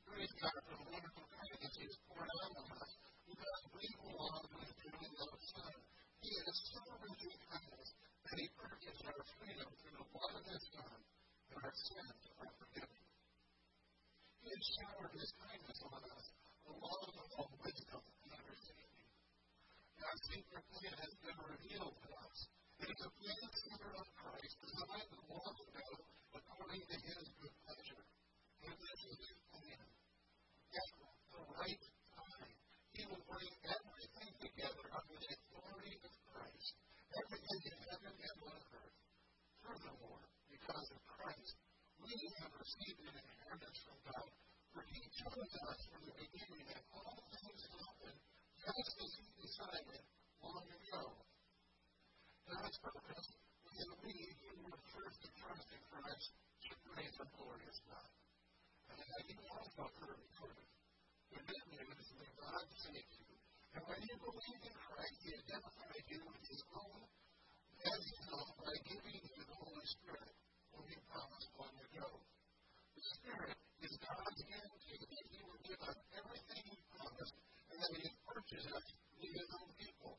We 0.03 0.27
praise 0.27 0.35
God 0.43 0.57
for 0.67 0.83
the 0.83 1.62
kindness 1.73 1.97
poured 2.05 2.29
out 2.29 2.53
on 2.53 2.69
us 2.85 2.93
because 3.25 3.63
we 3.73 3.85
belong 4.05 4.45
to 4.45 4.57
His 4.61 4.73
dearly 4.77 5.11
loved 5.17 5.45
Son. 5.57 5.77
He 6.21 6.33
is 6.37 6.57
so 6.69 6.85
in 6.85 7.33
kindness 7.49 7.89
that 8.29 8.37
He 8.37 8.47
purchased 8.61 9.03
our 9.09 9.23
freedom 9.41 9.69
through 9.81 9.97
the 9.97 10.09
blood 10.13 10.35
of 10.37 10.45
His 10.53 10.65
Son, 10.69 10.97
and 11.49 11.59
our 11.65 11.73
sins 11.73 12.23
are 12.45 12.53
forgiven. 12.61 13.03
He 14.45 14.49
has 14.53 14.65
showered 14.69 15.15
His 15.17 15.33
kindness 15.41 15.79
on 15.89 16.03
us 16.13 16.27
along 16.69 17.05
with 17.09 17.31
all 17.41 17.51
wisdom 17.57 18.03
and 18.05 18.31
understanding. 18.37 19.09
God's 19.97 20.25
secret 20.29 20.65
plan 20.77 20.93
has 20.93 21.15
been 21.25 21.41
revealed 21.41 21.97
to 22.05 22.11
us. 22.21 22.39
It 22.85 22.89
is 22.93 23.01
a 23.01 23.13
plan 23.17 23.49
centered 23.49 23.97
on 23.97 24.09
Christ, 24.21 24.55
designed 24.61 25.13
long 25.25 25.57
ago 25.57 25.89
according 26.37 26.85
to 26.85 26.97
His 27.01 27.25
good 27.41 27.57
pleasure. 27.65 28.05
And 28.61 28.77
this 28.77 29.01
is 29.09 29.17
His 29.25 29.41
plan. 29.57 29.85
The 30.73 31.12
right 31.59 31.83
time, 32.17 32.55
He 32.97 33.03
will 33.09 33.25
bring 33.29 33.53
everything 33.69 34.33
together 34.41 34.87
under 34.93 35.17
the 35.17 35.31
authority 35.33 35.97
of 36.01 36.13
Christ, 36.33 36.73
everything 37.13 37.63
in 37.69 37.77
heaven 37.93 38.15
and 38.17 38.37
on 38.49 38.61
earth. 38.73 38.97
Furthermore, 39.61 40.25
because 40.49 40.89
of 40.97 41.01
Christ, 41.05 41.55
we 42.01 42.15
have 42.41 42.53
received 42.57 43.01
an 43.05 43.17
inheritance 43.21 43.79
from 43.85 43.99
God, 44.09 44.29
for 44.73 44.83
He 44.89 45.01
chose 45.21 45.53
us 45.69 45.81
from 45.93 46.03
the 46.09 46.17
beginning 46.17 46.65
that 46.73 46.83
all 46.97 47.21
things 47.31 47.63
happen 47.69 48.15
just 48.59 48.95
as 48.97 49.13
He 49.21 49.27
decided 49.43 50.03
long 50.41 50.67
ago. 50.67 51.05
God's 52.49 52.79
purpose 52.83 53.29
was 53.65 53.75
that 53.79 53.93
we 54.03 54.15
who 54.43 54.53
were 54.67 54.83
first 54.93 55.19
to 55.25 55.31
trust 55.41 55.69
in 55.73 55.83
Christ 55.89 56.31
should 56.65 56.81
praise 56.91 57.15
the 57.17 57.27
glorious 57.39 57.79
God. 57.87 58.11
And 58.93 58.99
as 58.99 59.25
you 59.31 59.39
also 59.47 59.83
heard 60.03 60.21
before, 60.21 60.72
the 61.33 61.57
is 61.97 62.09
that 62.13 62.33
God 62.37 62.67
saved 62.77 63.13
you. 63.17 63.33
And 63.73 63.83
when 63.89 64.01
you 64.05 64.17
believe 64.21 64.63
in 64.69 64.77
Christ, 64.77 65.17
He 65.25 65.31
identified 65.33 66.05
you 66.13 66.21
with 66.29 66.45
His 66.45 66.63
own 66.77 67.01
as 67.83 68.05
own 68.37 68.51
by 68.63 68.75
giving 68.85 69.17
you 69.17 69.43
the 69.43 69.57
Holy 69.57 69.87
Spirit, 69.97 70.35
whom 70.77 70.85
He 70.93 70.99
promised 71.09 71.51
long 71.57 71.77
ago. 71.89 72.09
The 72.93 73.05
Spirit 73.17 73.57
is 73.81 73.93
God's 73.97 74.41
guarantee 74.45 75.01
that 75.01 75.25
He 75.33 75.41
will 75.41 75.63
give 75.65 75.81
us 75.81 75.99
everything 76.21 76.63
He 76.69 76.79
promised 76.93 77.37
and 77.73 77.79
that 77.81 77.93
He 77.97 78.03
has 78.05 78.17
purchased 78.29 78.69
us 78.69 78.87
to 78.93 79.15
be 79.17 79.29
His 79.33 79.51
own 79.57 79.71
people. 79.81 80.15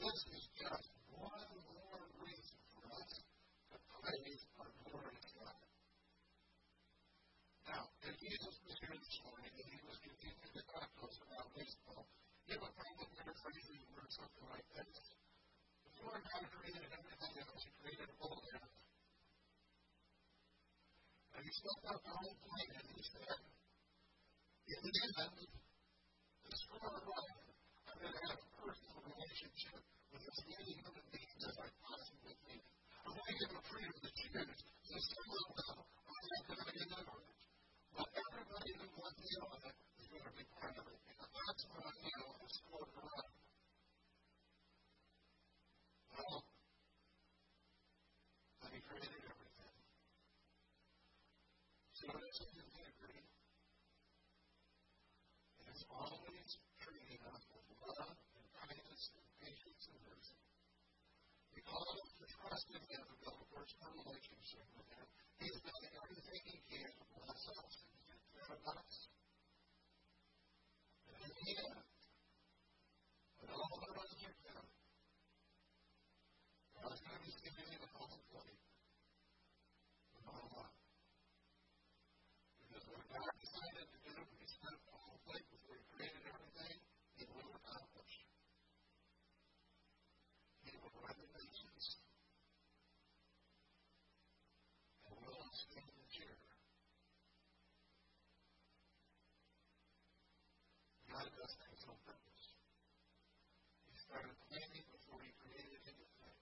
This 0.00 0.18
is 0.32 0.44
just 0.56 0.88
one 1.12 1.52
more 1.68 2.02
reason 2.24 2.58
for 2.72 2.82
us 2.88 3.10
to 3.18 3.76
praise 4.00 4.42
our 4.56 4.70
glorious 4.86 5.30
God. 5.36 5.58
Now, 7.68 7.84
if 8.00 8.14
Jesus 8.16 8.54
was 8.64 8.76
here 8.80 8.96
this 8.96 9.18
morning 9.28 9.52
and 9.52 9.68
he 9.68 9.80
was 9.84 9.98
continuing 10.00 10.54
to 10.56 10.64
talk 10.72 10.88
to 10.88 11.00
us 11.04 11.16
about 11.20 11.52
baseball, 11.52 12.08
he 12.48 12.56
would 12.56 12.74
probably 12.80 13.08
paraphrase 13.12 13.66
these 13.68 13.86
words 13.92 14.12
something 14.16 14.46
like 14.48 14.68
this. 14.72 14.96
Before 15.84 16.16
God 16.16 16.42
created 16.48 16.88
everything 16.88 17.34
else, 17.44 17.60
he 17.60 17.70
created 17.76 18.08
all 18.24 18.40
earth. 18.40 18.72
Spoke 21.58 21.90
out 21.90 21.98
the 22.06 22.14
whole 22.14 22.38
plan 22.38 22.70
he 22.86 23.02
said, 23.02 23.34
in 23.34 24.78
the 24.78 24.94
end, 25.18 25.42
the 26.46 26.54
score 26.54 26.86
of 26.86 27.02
life, 27.02 27.42
I'm 27.82 27.98
going 27.98 28.14
to 28.14 28.22
have 28.30 28.38
a 28.38 28.50
personal 28.62 28.98
relationship 29.10 29.82
with 30.14 30.22
as 30.22 30.38
many 30.46 30.70
human 30.78 31.06
beings 31.10 31.42
as 31.50 31.56
I 31.58 31.68
possibly 31.82 32.38
can. 32.46 32.62
I'm 33.02 33.10
going 33.10 33.26
to 33.26 33.36
give 33.42 33.50
them 33.58 33.64
freedom 33.66 33.96
to 33.98 34.10
choose. 34.14 34.58
So 34.86 34.94
some 35.02 35.28
of 35.34 35.50
them 35.58 35.82
are 35.82 36.24
not 36.30 36.42
going 36.46 36.62
to 36.62 36.74
get 36.78 36.94
over 36.94 37.26
it. 37.26 37.38
But 37.90 38.06
everybody 38.06 38.72
who 38.78 38.86
wants 38.94 39.18
in 39.18 39.40
on 39.42 39.58
it 39.58 39.76
is 39.98 40.06
going 40.14 40.26
to 40.30 40.34
be 40.38 40.46
part 40.54 40.74
of 40.78 40.84
it. 40.86 41.00
And 41.10 41.26
that's 41.26 41.62
what 41.74 41.82
I 41.82 41.94
know 41.98 42.38
is 42.38 42.52
scored 42.54 42.90
for 42.94 43.02
life. 43.02 43.34
Well, 46.14 46.38
then 48.62 48.70
he 48.78 48.80
created 48.86 49.26
everything. 49.26 49.74
So 51.98 52.06
it's 52.14 52.38
in 52.38 52.54
integrity. 52.62 53.26
And 55.58 55.66
it's 55.66 55.84
always 55.90 56.48
treating 56.78 57.18
us 57.26 57.42
with 57.50 57.66
love 57.74 58.14
and 58.38 58.46
kindness 58.54 59.02
and 59.18 59.26
patience 59.42 59.84
and 59.90 59.98
mercy. 60.06 60.38
Because 61.58 62.57
to 62.68 63.16
build 63.24 63.38
a 63.40 63.48
personal 63.48 63.90
relationship 64.04 64.66
with 64.76 64.88
Him, 64.92 65.06
He's 65.40 65.58
done 65.64 65.84
everything 66.04 66.42
He 66.44 66.58
can 66.68 66.90
to 66.92 67.04
bless 67.16 67.42
us 67.48 67.74
and 67.80 67.90
to 67.94 68.00
take 68.04 68.24
care 68.34 68.50
of 68.52 68.60
us. 68.68 68.94
And 71.08 71.16
in 71.24 71.32
the 71.32 71.48
end, 71.64 71.88
when 73.40 73.48
all 73.56 73.72
the 73.80 73.90
rest 73.96 74.20
are 74.20 74.38
done, 74.44 74.68
God's 76.76 77.00
going 77.00 77.16
to 77.16 77.24
be 77.24 77.32
sitting 77.32 77.68
in 77.72 77.80
the 77.80 77.90
home 77.96 78.20
plate. 78.28 78.60
The 80.12 80.20
bottom 80.28 80.52
line. 80.52 80.76
Because 82.68 82.84
what 82.92 83.04
God 83.08 83.32
decided 83.40 83.86
to 83.88 83.98
do, 84.04 84.16
He 84.36 84.44
set 84.44 84.76
up 84.76 84.82
the 84.84 84.92
whole 84.92 85.18
plate 85.24 85.46
before 85.48 85.74
He 85.80 85.84
created 85.96 86.22
everything, 86.28 86.76
He 87.16 87.24
will 87.32 87.50
accomplish. 87.56 88.14
He 90.62 90.76
will 90.76 90.92
write 91.02 91.18
the 91.18 91.30
nations. 91.32 91.84
And 95.08 95.16
will 95.18 95.50
stand 95.56 95.90
in 95.98 96.06
cheer. 96.12 96.36
God 101.08 101.26
does 101.34 101.54
things 101.58 101.82
on 101.88 101.96
purpose. 102.06 102.44
He 103.90 103.96
started 104.06 104.36
planning 104.46 104.86
before 104.92 105.18
He 105.24 105.32
created 105.42 105.82
anything. 105.88 106.36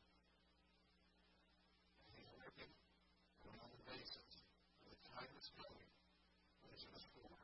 And 2.04 2.12
He's 2.18 2.28
working 2.34 2.72
on 3.46 3.70
the 3.72 3.82
basis 3.88 4.42
of 4.84 4.90
the 4.90 5.00
time 5.06 5.30
that's 5.32 5.50
coming 5.54 5.90
when 6.60 6.68
He's 6.74 6.84
going 6.84 6.98
to 6.98 7.04
score 7.06 7.40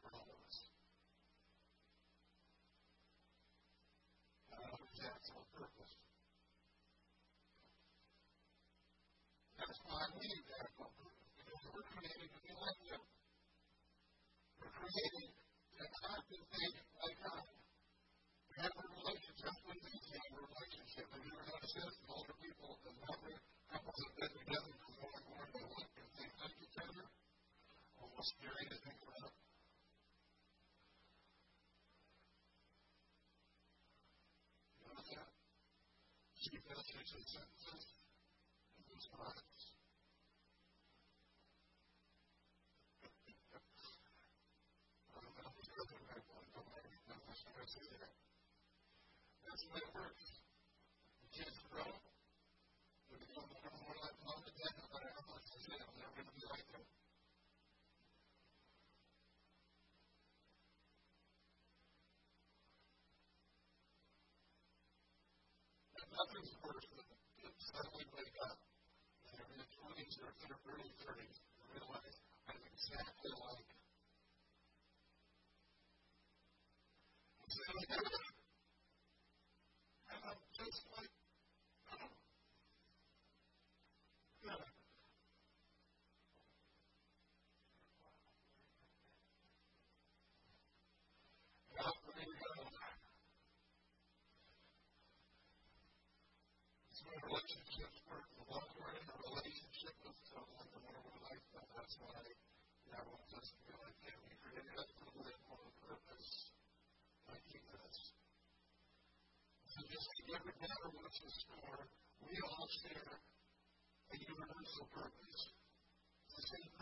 for 0.00 0.08
all 0.14 0.28
of 0.30 0.38
us. 0.46 0.58
God 4.48 4.62
always 4.72 4.98
acts 5.04 5.30
on 5.36 5.44
purpose. 5.52 5.94
We 9.92 10.24
need 10.24 10.46
that 10.48 10.72
purpose. 10.72 11.20
Because 11.36 11.60
we're 11.68 11.84
created 11.92 12.28
to 12.32 12.40
be 12.40 12.52
like 12.56 12.80
Him. 12.88 13.02
We're 14.56 14.72
created 14.72 15.28
to 15.36 15.84
act 16.08 16.28
and 16.32 16.44
think 16.48 16.74
like 16.96 17.18
God. 17.20 17.44
We 17.44 18.54
have 18.56 18.72
a 18.72 18.86
relationship 18.88 19.52
with 19.68 19.84
Him, 19.84 20.32
a 20.32 20.40
relationship. 20.48 21.06
Have 21.12 21.20
you 21.20 21.32
ever 21.36 21.44
noticed 21.44 21.76
this? 21.76 21.94
Older 22.08 22.36
people, 22.40 22.72
the 22.80 22.92
younger 23.04 23.36
couples 23.68 24.00
have 24.00 24.14
been 24.16 24.32
together 24.32 24.72
for 24.80 24.90
more 24.96 25.12
and 25.12 25.26
more, 25.28 25.44
they 25.52 25.60
look 25.60 25.92
and 25.92 26.08
think 26.16 26.32
like 26.40 26.56
each 26.56 26.78
other. 26.80 27.04
Almost 28.00 28.32
scary 28.32 28.64
to 28.72 28.76
think 28.80 28.96
about. 28.96 29.32
She 36.40 36.56
finishes 36.64 37.08
his 37.12 37.26
sentences 37.28 37.84
and 38.72 38.82
goes 38.88 39.06
on. 39.20 39.51
That's 49.52 49.68
the 49.68 49.72
way 49.76 49.84
it 49.84 49.92
works. 49.92 50.26
The 51.20 51.28
kids 51.28 51.60
grow. 51.68 51.84
They 51.84 53.20
become 53.20 53.44
more 53.52 53.68
and 53.68 53.80
more 53.84 53.96
like 54.00 54.16
mom 54.24 54.40
and 54.48 54.56
dad, 54.56 54.72
no 54.80 54.86
matter 54.96 55.12
how 55.12 55.24
much 55.28 55.44
they 55.44 55.60
say 55.60 55.76
I'm 55.76 55.92
never 55.92 56.12
going 56.16 56.24
to 56.24 56.36
be 56.40 56.44
like 56.48 56.66
them. 56.72 56.84
And 66.00 66.08
nothing's 66.16 66.52
worse 66.64 66.88
than 66.96 67.52
suddenly 67.60 68.08
wake 68.08 68.38
up 68.48 68.56
and 68.56 69.36
in 69.36 69.48
your 69.52 69.68
20s 69.68 70.16
or 70.16 70.32
your 70.48 70.56
early 70.64 70.92
30s 70.96 71.36
and 71.44 71.64
realize 71.76 72.16
I'm 72.48 72.62
exactly 72.72 73.32
like 73.36 73.72
relationships 97.32 97.98
work. 98.12 98.28
The 98.36 98.44
one 98.44 98.66
we're 98.76 98.92
in 98.92 99.06
a 99.08 99.16
relationship 99.24 99.94
with 100.04 100.18
someone, 100.28 100.68
the 100.68 100.80
more 100.84 101.00
we're 101.00 101.22
like 101.24 101.44
them. 101.48 101.66
That's 101.72 101.96
why 101.96 102.20
God 102.92 103.04
wants 103.08 103.32
us 103.40 103.48
to 103.56 103.60
be 103.64 103.72
like 103.72 103.98
Him. 104.04 104.18
He 104.28 104.34
created 104.42 104.76
us 104.76 104.90
to 104.92 105.06
live 105.16 105.40
for 105.48 105.60
a 105.64 105.72
purpose 105.80 106.30
like 107.32 107.44
He 107.48 107.58
does. 107.72 107.96
So 109.72 109.78
just 109.88 110.06
like 110.12 110.28
every 110.36 110.54
matter 110.60 110.88
wants 110.92 111.18
to 111.24 111.30
score, 111.40 111.80
we 112.20 112.34
all 112.36 112.68
share 112.84 113.12
a 113.16 114.16
universal 114.20 114.86
purpose. 114.92 115.40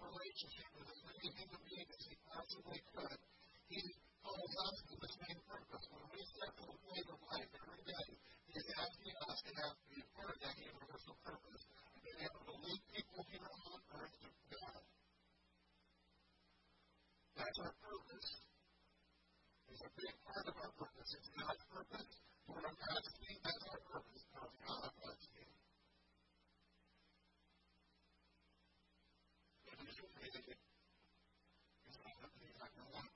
relationship 0.08 0.67
with 0.71 0.88
He 2.08 2.15
possibly 2.31 2.79
could. 2.95 3.19
Purpose. 5.45 5.86
When 5.91 6.05
we 6.15 6.21
to 6.55 6.63
the 6.63 6.79
of 7.12 7.19
life 7.27 7.51
asking 8.79 9.15
us 9.27 9.38
to 9.45 9.51
have 9.55 9.75
to 9.75 9.88
be 9.91 10.01
part 10.15 10.31
of 10.31 10.39
that 10.39 10.55
universal 10.63 11.15
purpose 11.27 11.63
and 12.08 12.15
able 12.23 12.43
to 12.47 12.55
lead 12.63 12.81
people 12.95 13.19
here 13.36 13.51
on 13.51 13.79
earth 13.99 14.15
to 14.15 14.29
God. 14.55 14.81
That's 17.36 17.60
our 17.60 17.75
purpose. 17.84 18.29
It's 19.75 19.84
a 19.84 19.91
big 19.91 20.15
part 20.23 20.45
of 20.47 20.55
our 20.55 20.71
purpose. 20.79 21.10
It's 21.19 21.29
God's 21.36 21.63
purpose. 21.67 22.12
We're 22.47 22.63
on 22.63 22.75
God's. 22.79 23.10
That's 23.45 23.65
our 23.69 23.81
purpose. 23.91 24.23
God's 24.34 24.55
God 24.65 24.81
on 24.88 24.93
God's 25.03 25.25
team. 25.36 25.51
If 29.69 29.77
you 29.77 29.89
should 29.93 30.13
read 30.15 30.36
it, 30.41 30.58
it's 31.86 31.99
not 32.01 32.13
going 32.17 32.34
to 32.34 32.39
be 32.41 32.49
like 32.58 32.73
the 32.73 32.88
one. 32.89 33.10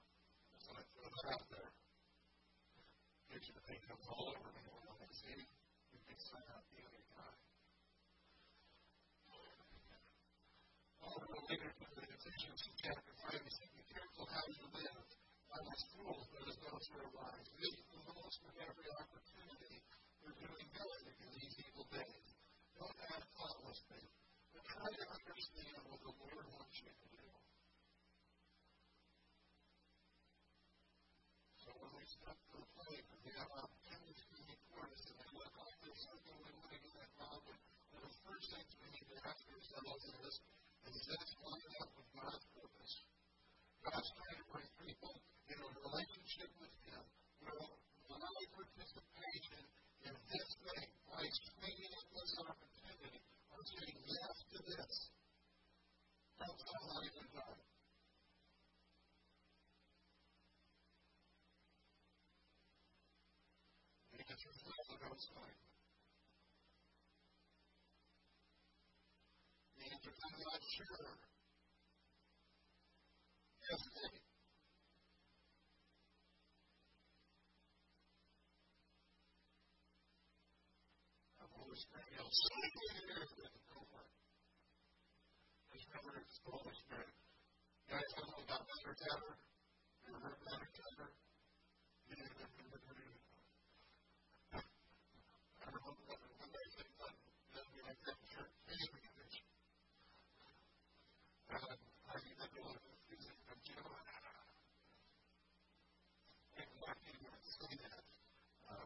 So 0.62 0.70
I 0.78 0.84
throw 0.94 1.08
that 1.10 1.26
out 1.34 1.46
there. 1.50 1.72
Picture 3.34 3.56
the 3.56 3.64
paint 3.66 3.82
comes 3.88 4.06
all 4.14 4.36
over 4.36 4.50
me 4.52 4.64
when 4.68 4.84
I 4.84 5.10
see 5.16 5.42
you 5.42 6.00
can 6.06 6.19
sign 6.30 6.46
out 6.54 6.62
the 6.70 6.82
other 6.86 7.06
guy. 7.10 7.34
All 11.02 11.20
related 11.26 11.74
to 11.74 11.88
the 11.90 12.06
Ephesians 12.06 12.62
chapter 12.86 13.14
5 13.34 13.50
is 13.50 13.58
be 13.74 13.84
careful 13.90 14.30
how 14.30 14.46
you 14.46 14.66
live. 14.78 15.10
I 15.50 15.60
was 15.66 15.82
fools, 15.90 16.26
but 16.30 16.46
as 16.46 16.58
those 16.62 16.86
who 16.94 17.02
are 17.02 17.12
wise. 17.18 17.50
Make 17.58 17.82
the 17.90 18.14
most 18.14 18.40
of 18.46 18.54
every 18.62 18.90
opportunity 19.02 19.82
for 20.22 20.30
doing 20.38 20.68
good 20.70 21.02
in 21.10 21.28
these 21.34 21.56
evil 21.66 21.90
days. 21.90 22.30
Don't 22.78 23.00
act 23.10 23.26
thoughtlessly, 23.34 24.06
but 24.54 24.62
try 24.70 24.90
to 24.94 25.06
understand 25.10 25.82
what 25.90 26.00
the 26.06 26.14
Lord 26.14 26.46
wants 26.54 26.78
you 26.86 26.94
to 26.94 27.08
do. 27.10 27.26
So 31.66 31.70
when 31.86 31.92
we 31.98 32.06
step 32.06 32.34
to 32.34 32.54
the 32.62 32.70
plate 32.78 33.06
and 33.10 33.20
we 33.26 33.32
have 33.42 33.52
opportunities 33.62 34.22
to 34.26 34.42
be 34.46 34.54
toward 34.70 34.90
us 34.90 35.04
and 35.10 35.18
they 35.18 35.30
look 35.34 35.54
like 35.54 35.78
there's 35.82 36.02
something 36.06 36.36
we 36.46 36.52
want 36.54 36.72
to 36.74 36.80
get 36.82 36.98
involved 37.10 37.46
with, 37.50 37.62
one 37.94 38.04
of 38.06 38.12
the 38.14 38.22
first 38.26 38.46
things 38.54 38.70
we 38.78 38.88
need 38.90 39.06
to 39.06 39.18
ask 39.80 39.88
ourselves 39.96 40.28
is, 40.28 40.92
is 40.92 41.04
this 41.08 41.32
line 41.40 41.72
up 41.80 41.92
with 41.96 42.10
God's 42.12 42.46
purpose? 42.52 42.96
God's 43.80 44.10
trying 44.12 44.40
to 44.44 44.48
bring 44.52 44.70
people 44.84 45.14
in 45.48 45.56
a 45.56 45.70
relationship 45.72 46.52
with 46.60 46.76
Him 46.84 47.04
where 47.40 47.56
my 48.12 48.40
participation 48.60 49.64
in 50.04 50.16
this 50.20 50.50
thing, 50.68 50.90
by 51.08 51.24
swinging 51.24 51.92
at 51.96 52.08
this 52.12 52.32
opportunity, 52.44 53.20
I'm 53.24 53.64
saying 53.72 54.00
yes 54.04 54.36
to 54.52 54.58
this. 54.68 54.94
Tell 56.40 56.56
how 56.60 57.00
you 57.00 57.24
done. 57.32 57.60
Because 64.12 64.40
there's 64.44 64.64
nothing 64.68 65.02
outside. 65.08 65.59
Sure. 70.70 71.10
Yes. 73.70 73.82
I'm 81.42 81.52
always 81.58 81.84
praying. 81.92 82.16
I'll 82.20 82.30
say 82.30 82.60
it 82.62 82.74
here. 82.94 83.26
Don't 83.74 83.88
worry. 83.94 84.14
Just 85.74 85.86
remember 85.90 86.22
it's 86.22 86.38
the 86.46 86.52
Holy 86.52 86.76
Spirit. 86.86 87.14
Guys, 87.90 88.10
I 88.18 88.22
know 88.30 88.42
about 88.46 88.62
Mother 88.70 88.94
Tether. 88.98 89.34
You? 90.06 90.14
You 92.10 92.16
didn't 92.16 92.34
remember 92.38 92.80
doing 92.86 93.10
it. 93.10 93.22
I 95.62 95.66
remember 95.70 96.04
one 96.10 96.52
day 96.54 96.68
they 96.78 96.90
thought 96.98 97.18
that 97.54 97.66
we 97.74 97.80
had 97.86 97.98
that 98.06 98.20
church 98.30 98.54
meeting 98.70 98.94
condition. 99.00 99.46
And 101.50 101.58
I 101.60 102.16
think 102.22 102.36
that 102.40 102.52
was 102.58 102.78
a 102.78 102.94
music 103.10 103.38
from 103.46 103.60
Joe. 103.66 103.90
And 106.58 106.70
I 106.86 106.94
can't 107.02 107.22
even 107.22 107.44
say 107.46 107.74
that. 107.84 108.04
Uh, 108.70 108.86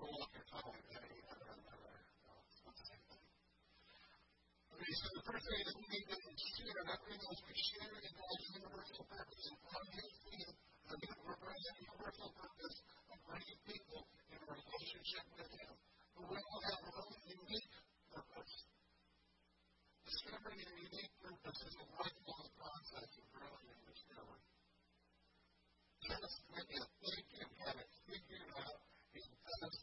roll 0.00 0.18
up 0.24 0.30
your 0.36 0.46
tongue 0.52 0.74
and 0.76 0.86
say, 0.92 1.04
I 1.04 1.34
don't 1.40 1.56
remember. 1.56 1.92
No, 2.24 2.32
it's 2.48 2.60
not 2.64 2.74
the 2.76 2.84
same 2.88 3.04
thing. 3.08 3.24
Okay, 4.94 5.10
so 5.10 5.18
the 5.18 5.26
first 5.26 5.42
thing 5.50 5.58
is 5.58 5.74
we 5.74 5.86
need 5.90 6.06
to 6.06 6.18
share, 6.54 6.86
not 6.86 7.02
only 7.02 7.18
as 7.18 7.40
we 7.42 7.54
share 7.66 7.98
in 7.98 8.14
God's 8.14 8.46
universal 8.54 9.02
purpose 9.10 9.42
and 9.50 9.58
on 9.74 9.84
His 9.90 10.10
team, 10.22 10.48
but 10.86 10.98
that 11.02 11.18
we're 11.18 11.40
bringing 11.42 11.66
a 11.66 11.82
universal 11.82 12.30
purpose 12.38 12.76
of 13.10 13.18
bringing 13.26 13.58
people 13.66 14.06
in 14.30 14.38
a 14.38 14.46
relationship 14.54 15.26
with 15.34 15.50
Him. 15.50 15.74
But 16.14 16.24
we 16.30 16.38
all 16.38 16.62
have 16.62 16.78
our 16.78 16.94
own 17.10 17.18
unique 17.26 17.74
purpose. 18.06 18.54
Discovering 20.06 20.62
your 20.62 20.76
unique 20.78 21.14
purpose 21.26 21.58
is 21.58 21.74
a 21.74 21.86
lifelong 21.98 22.46
process 22.54 23.10
of 23.18 23.26
growing 23.34 23.66
and 23.74 23.82
maturing. 23.90 24.46
Just 26.06 26.38
when 26.54 26.66
you 26.70 26.82
think 27.02 27.24
you 27.34 27.46
have 27.66 27.82
it 27.82 27.90
figured 28.06 28.46
out, 28.62 28.78
it 29.10 29.26
does 29.42 29.74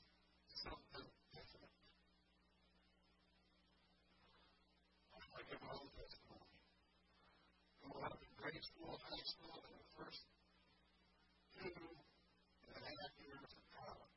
something 0.55 1.07
different. 1.35 1.75
I'm 5.11 5.27
like 5.35 5.51
a 5.51 5.61
own 5.71 5.87
testimony. 5.95 6.59
Grew 7.79 8.03
up 8.03 8.19
in 8.19 8.31
grade 8.35 8.50
school, 8.61 8.93
high 9.01 9.25
school, 9.25 9.57
and 9.65 9.75
the 9.75 9.89
first 9.97 10.21
two 11.57 11.65
and 11.65 12.77
a 12.77 12.91
half 12.93 13.13
years 13.17 13.51
of 13.51 13.63
college. 13.73 14.11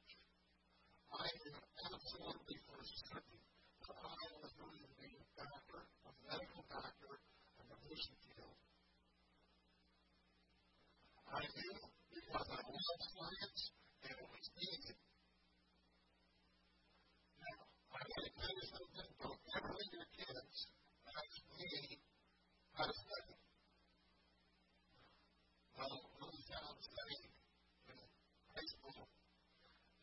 love 12.75 13.03
science, 13.15 13.63
and 14.03 14.13
it 14.13 14.29
was 14.29 14.47
needed. 14.61 14.97
Now, 17.39 17.59
I 17.95 18.01
want 18.05 18.23
to 18.25 18.33
tell 18.35 18.55
you 18.55 18.67
something. 18.75 19.09
Don't 19.25 19.41
ever 19.57 19.73
let 19.73 19.89
your 19.95 20.09
kids 20.15 20.57
ask 21.07 21.37
me 21.55 21.71
how 22.75 22.85
to 22.85 22.95
study. 22.95 23.35
Well, 25.75 25.97
what 26.19 26.31
is 26.35 26.45
that 26.51 26.63
I'm 26.67 26.81
studying 26.83 27.31
in 27.91 27.99
high 28.55 28.69
school 28.75 29.01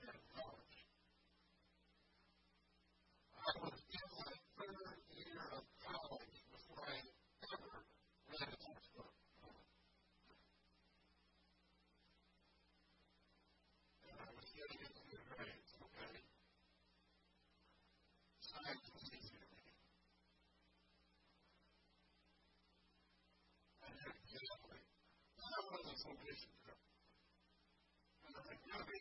and 0.01 0.19
college? 0.35 0.77
I 3.41 3.51
was 3.61 3.77
in 3.81 4.07
my 4.15 4.33
third 4.57 4.99
year 5.15 5.41
of 5.57 5.63
college 5.85 6.37
before 6.51 6.85
I 6.87 6.99
ever 6.99 7.73
read 8.31 8.47
a 8.51 8.57
textbook. 8.61 9.11
And 14.11 14.19
I 14.19 14.29
was 14.35 14.49
getting 14.51 14.81
into 14.83 15.03
the 15.07 15.19
grades, 15.23 15.71
okay? 15.81 16.19
Science 18.43 18.87
was 18.91 19.07
easy 19.15 19.37
to 19.39 19.47
me. 19.55 19.71
I 23.81 23.87
knew 23.87 24.11
exactly. 24.11 24.83
I 25.41 25.59
wasn't 25.71 25.99
so 26.01 26.11
patient. 26.21 26.55
And 28.21 28.35
I'm 28.37 29.00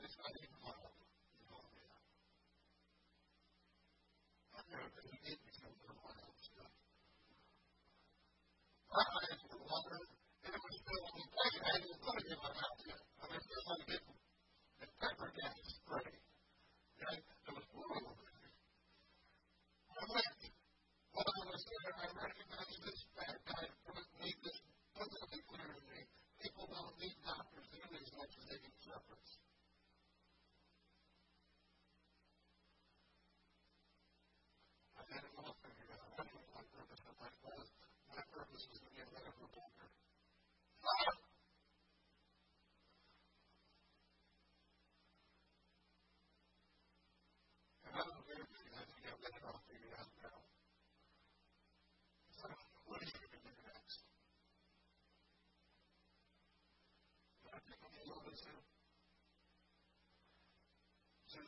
and 0.00 0.08
it's 0.08 0.16
not 0.16 0.32
even 0.32 0.56
mild. 0.64 0.96
You 1.36 1.44
know 1.44 1.60
that. 1.60 1.92
I've 4.56 4.64
to 4.64 4.96
the. 4.96 5.20
My 8.90 9.04
eyes 9.04 9.40
were 9.44 9.60
watering, 9.60 10.08
and 10.40 10.52
it 10.56 10.62
was 10.64 10.76
filling 10.88 11.14
me. 11.20 11.24
I 11.36 11.48
hadn't 11.68 12.00
put 12.00 12.16
it 12.16 12.32
in 12.32 12.38
my 12.40 12.48
mouth. 12.48 12.80
I 12.80 13.24
was 13.28 13.44
just 13.44 13.66
on 13.68 13.80
it. 13.92 14.04
And 14.80 14.90
pepper 15.04 15.28
gas 15.36 15.56
spray. 15.68 16.16
Okay? 16.96 17.20
It 17.20 17.52
was 17.52 17.66
brutal. 17.76 18.16
I 19.84 20.04
went. 20.16 20.40
While 21.12 21.28
I 21.28 21.44
was 21.44 21.60
there, 21.60 21.92
I 21.92 22.08
recognized 22.08 22.80
this 22.88 23.00
bad 23.20 23.36
guy 23.44 23.68
made 24.16 24.40
this 24.48 24.58
perfectly 24.96 25.40
clear 25.44 25.70
to 25.76 25.84
me. 25.92 26.00
People 26.40 26.66
don't 26.72 26.96
need 26.96 27.20
doctors 27.20 27.68
nearly 27.68 28.00
as 28.00 28.12
much 28.16 28.32
as 28.32 28.44
they 28.48 28.58
need 28.64 28.78
shepherds. 28.80 29.40
I 35.00 35.02
had 35.16 35.24
it 35.24 35.32
all 35.40 35.56
figured 35.64 35.96
out. 35.96 36.12
I 36.12 36.28
knew 36.28 36.44
my 36.52 36.60
purpose 36.76 37.00
in 37.00 37.14
life 37.16 37.38
was. 37.40 37.66
My 38.12 38.20
purpose 38.36 38.64
was 38.68 38.78
to 38.84 38.88
be 38.92 39.00
a 39.00 39.08
medical 39.16 39.48
doctor. 39.48 39.88
Ah! 40.84 41.16
And 47.88 47.94
I 47.96 48.02
was 48.04 48.20
very 48.28 48.44
busy. 48.44 48.70
I 48.76 48.84
think 48.84 49.08
I've 49.08 49.20
got 49.24 49.32
it 49.32 49.44
all 49.48 49.60
figured 49.64 49.94
out 49.96 50.12
now. 50.20 50.38
So, 52.36 52.46
what 52.84 53.00
are 53.00 53.08
you 53.08 53.16
going 53.16 53.32
to 53.32 53.40
do 53.40 53.52
next? 53.64 54.04
I 57.48 57.58
think 57.64 57.80
To 58.40 58.48
to 61.28 61.40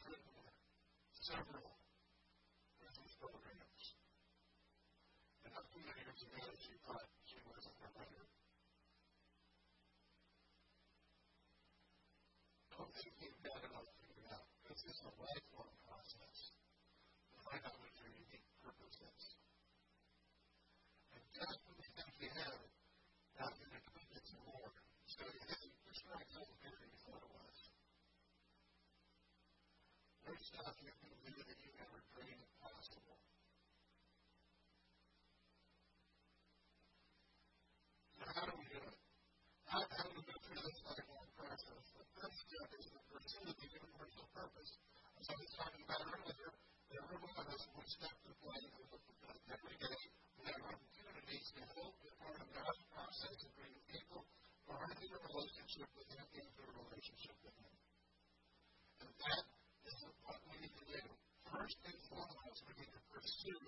several 1.24 1.72
business 2.76 3.12
programs. 3.16 3.84
And 5.48 5.56
a 5.56 5.64
few 5.72 5.88
years 5.88 6.20
ago, 6.20 6.44
she 6.60 6.76
thought 6.84 7.08
she 7.24 7.40
wasn't 7.48 7.80
a 7.80 7.88
writer. 7.96 8.28
Don't 12.76 12.92
think 12.92 13.14
you've 13.24 13.40
got 13.40 13.56
it 13.56 13.72
all 13.72 13.88
figured 13.96 14.28
out. 14.36 14.44
This 14.68 14.80
is 14.92 14.98
a 15.08 15.12
lifelong 15.16 15.72
process 15.88 16.38
to 17.32 17.36
find 17.40 17.62
out 17.72 17.76
what 17.80 17.92
your 17.96 18.12
unique 18.20 18.52
purpose 18.60 19.00
is. 19.00 19.24
And 21.16 21.24
just 21.40 21.56
when 21.64 21.76
you 21.80 21.88
think 21.96 22.12
you 22.20 22.30
have 22.36 22.60
now 23.40 23.48
you're 23.56 23.72
going 23.72 23.80
to 23.80 23.90
tweak 23.96 24.12
it 24.12 24.28
more. 24.44 24.70
So 25.08 25.24
you 25.24 25.40
to 25.40 25.92
strike 25.96 26.30
stuff 30.52 30.76
you 30.84 30.92
can 31.00 31.12
do 31.24 31.32
that 31.32 31.58
you 31.64 31.70
never 31.80 31.98
dreamed 32.12 32.44
possible. 32.60 33.16
So 38.12 38.22
how 38.36 38.44
do 38.44 38.54
we 38.60 38.66
do 38.68 38.80
it? 38.84 38.96
How, 39.72 39.80
do 39.80 40.12
we 40.12 40.20
go 40.28 40.36
through 40.44 40.60
this 40.60 40.78
lifelong 40.84 41.28
process? 41.40 41.84
The 41.96 42.04
first 42.20 42.36
step 42.44 42.68
is 42.76 42.86
the 42.92 43.00
pursuit 43.08 43.48
of 43.48 43.56
the 43.56 43.68
universal 43.72 44.26
purpose. 44.36 44.70
As 45.16 45.26
I 45.32 45.36
was 45.40 45.50
talking 45.56 45.82
about 45.88 46.04
earlier, 46.12 46.50
every 47.00 47.18
one 47.24 47.36
of 47.40 47.48
us 47.48 47.64
will 47.72 47.88
step 47.88 48.12
to 48.12 48.32
play 48.44 48.60
every 49.48 49.76
day. 49.80 50.00
We 50.36 50.44
have 50.52 50.64
opportunities 50.68 51.46
to 51.56 51.62
help 51.72 51.96
be 52.04 52.12
part 52.20 52.36
of 52.36 52.48
God's 52.52 52.82
process 52.92 53.36
of 53.40 53.50
bringing 53.56 53.84
people 53.88 54.20
into 54.68 55.08
a 55.08 55.20
relationship 55.32 55.88
with 55.96 56.08
Him, 56.12 56.26
into 56.36 56.60
a 56.60 56.72
relationship 56.76 57.36
with 57.40 57.56
Him. 57.56 57.72
And 59.00 59.10
that 59.16 59.44
is 59.88 59.98
what 60.22 60.40
we 60.52 60.54
need 60.62 60.74
to 60.76 60.84
do. 60.84 61.02
First 61.52 61.76
and 61.84 62.00
foremost, 62.08 62.60
we 62.64 62.72
need 62.80 62.92
to 62.96 63.02
pursue 63.12 63.60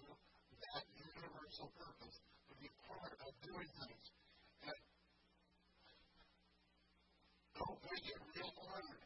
that 0.64 0.84
universal 0.96 1.68
purpose, 1.76 2.16
to 2.48 2.52
be 2.56 2.68
part 2.88 3.12
of 3.12 3.32
doing 3.44 3.70
things. 3.76 4.06
And 4.64 4.80
don't 7.54 7.80
make 7.84 8.06
it 8.08 8.20
real 8.34 8.52
hard. 8.64 9.04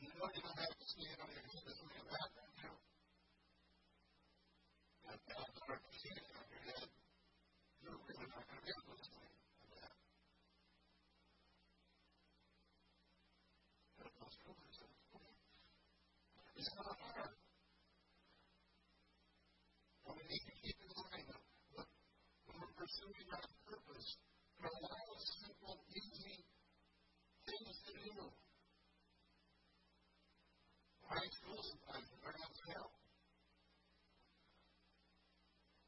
You 0.00 0.08
know 0.16 0.28
don't 0.28 0.60
have 0.60 0.76
to 0.76 0.86
stand 0.88 1.18
on 1.20 1.28
your 1.28 1.44
head 1.44 1.64
and 1.64 1.76
look 1.76 1.92
at 1.92 2.06
that 2.08 2.28
right 2.40 2.56
now. 2.60 2.76
And 5.12 5.20
God's 5.28 5.60
not 5.60 5.80
standing 5.92 6.32
on 6.40 6.46
your 6.52 6.62
head. 6.68 6.88
You're 7.84 8.00
really 8.00 8.28
not 8.28 8.44
going 8.48 8.60
to 8.60 8.64
be 8.64 8.72
able 8.76 8.96
to 8.96 9.04
stand 9.04 9.28
on 9.28 9.68
that. 9.76 9.92
And 14.00 14.12
those 14.20 14.36
pillars 14.40 14.76
are 14.80 15.00
It's 16.60 16.72
not 16.76 16.96
hard. 16.96 17.36
But 20.04 20.12
we 20.16 20.22
need 20.28 20.44
to 20.48 20.54
keep 20.64 20.76
in 20.80 20.92
mind 20.96 21.28
that 21.28 21.88
when 22.48 22.56
we're 22.56 22.89
pursuing 23.00 23.32
God's 23.32 23.56
purpose, 23.64 24.08
there 24.60 24.68
are 24.68 24.76
a 24.76 24.84
lot 24.84 25.06
of 25.08 25.20
simple, 25.40 25.74
easy 25.88 26.36
things 27.48 27.76
to 27.88 27.92
do. 27.96 28.12
High 31.08 31.30
school 31.32 31.60
sometimes 31.64 32.06
you 32.12 32.18
learn 32.20 32.36
how 32.36 32.52
to 32.52 32.64
help. 32.76 32.92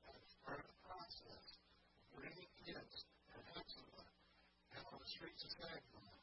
That's 0.08 0.32
part 0.40 0.64
of 0.64 0.66
the 0.72 0.78
process 0.88 1.46
of 1.52 2.04
bringing 2.16 2.48
kids 2.64 2.96
and 3.28 3.40
help 3.52 3.68
someone 3.68 4.08
out 4.72 4.88
on 4.88 4.98
the 5.04 5.10
streets 5.12 5.44
of 5.44 5.52
Saginaw 5.52 6.16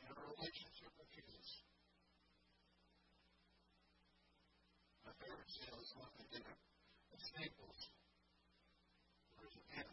in 0.00 0.06
a 0.08 0.16
relationship 0.16 0.92
with 0.96 1.12
Jesus. 1.12 1.48
My 5.04 5.12
favorite 5.20 5.52
sale 5.60 5.76
is 5.76 5.92
one 6.00 6.12
they 6.16 6.40
did 6.40 6.48
at 6.48 7.20
Staples. 7.20 7.80
There's 9.36 9.56
a 9.60 9.64
pen. 9.76 9.92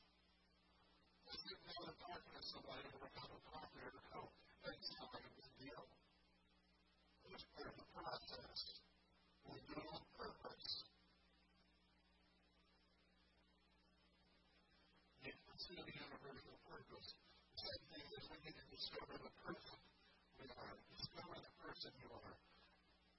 This 1.51 1.75
talking 1.99 2.31
to 2.31 2.43
somebody 2.47 2.79
over 2.95 3.03
a 3.03 3.11
cup 3.11 3.27
of 3.27 3.43
coffee 3.51 3.83
or 3.83 3.91
Coke, 4.07 4.31
that's 4.63 4.87
not 4.95 5.11
like 5.11 5.27
a 5.27 5.33
big 5.35 5.51
deal. 5.59 5.83
It 7.27 7.31
was 7.35 7.43
part 7.51 7.67
of 7.67 7.75
the 7.75 7.87
process. 7.91 8.59
We 9.51 9.59
do 9.67 9.75
it 9.75 9.87
on 9.91 9.99
purpose. 10.15 10.71
You 15.27 15.35
can 15.35 15.57
see 15.59 15.75
the 15.75 15.91
universal 15.91 16.55
purpose. 16.71 17.07
The 17.19 17.59
second 17.67 17.87
thing 17.99 18.07
is 18.15 18.23
we 18.31 18.37
need 18.47 18.55
to 18.55 18.67
discover 18.71 19.15
the 19.19 19.33
person 19.43 19.75
we 20.39 20.47
are. 20.55 20.75
Discover 20.87 21.35
the 21.35 21.53
person 21.67 21.91
you 21.99 22.09
are. 22.15 22.35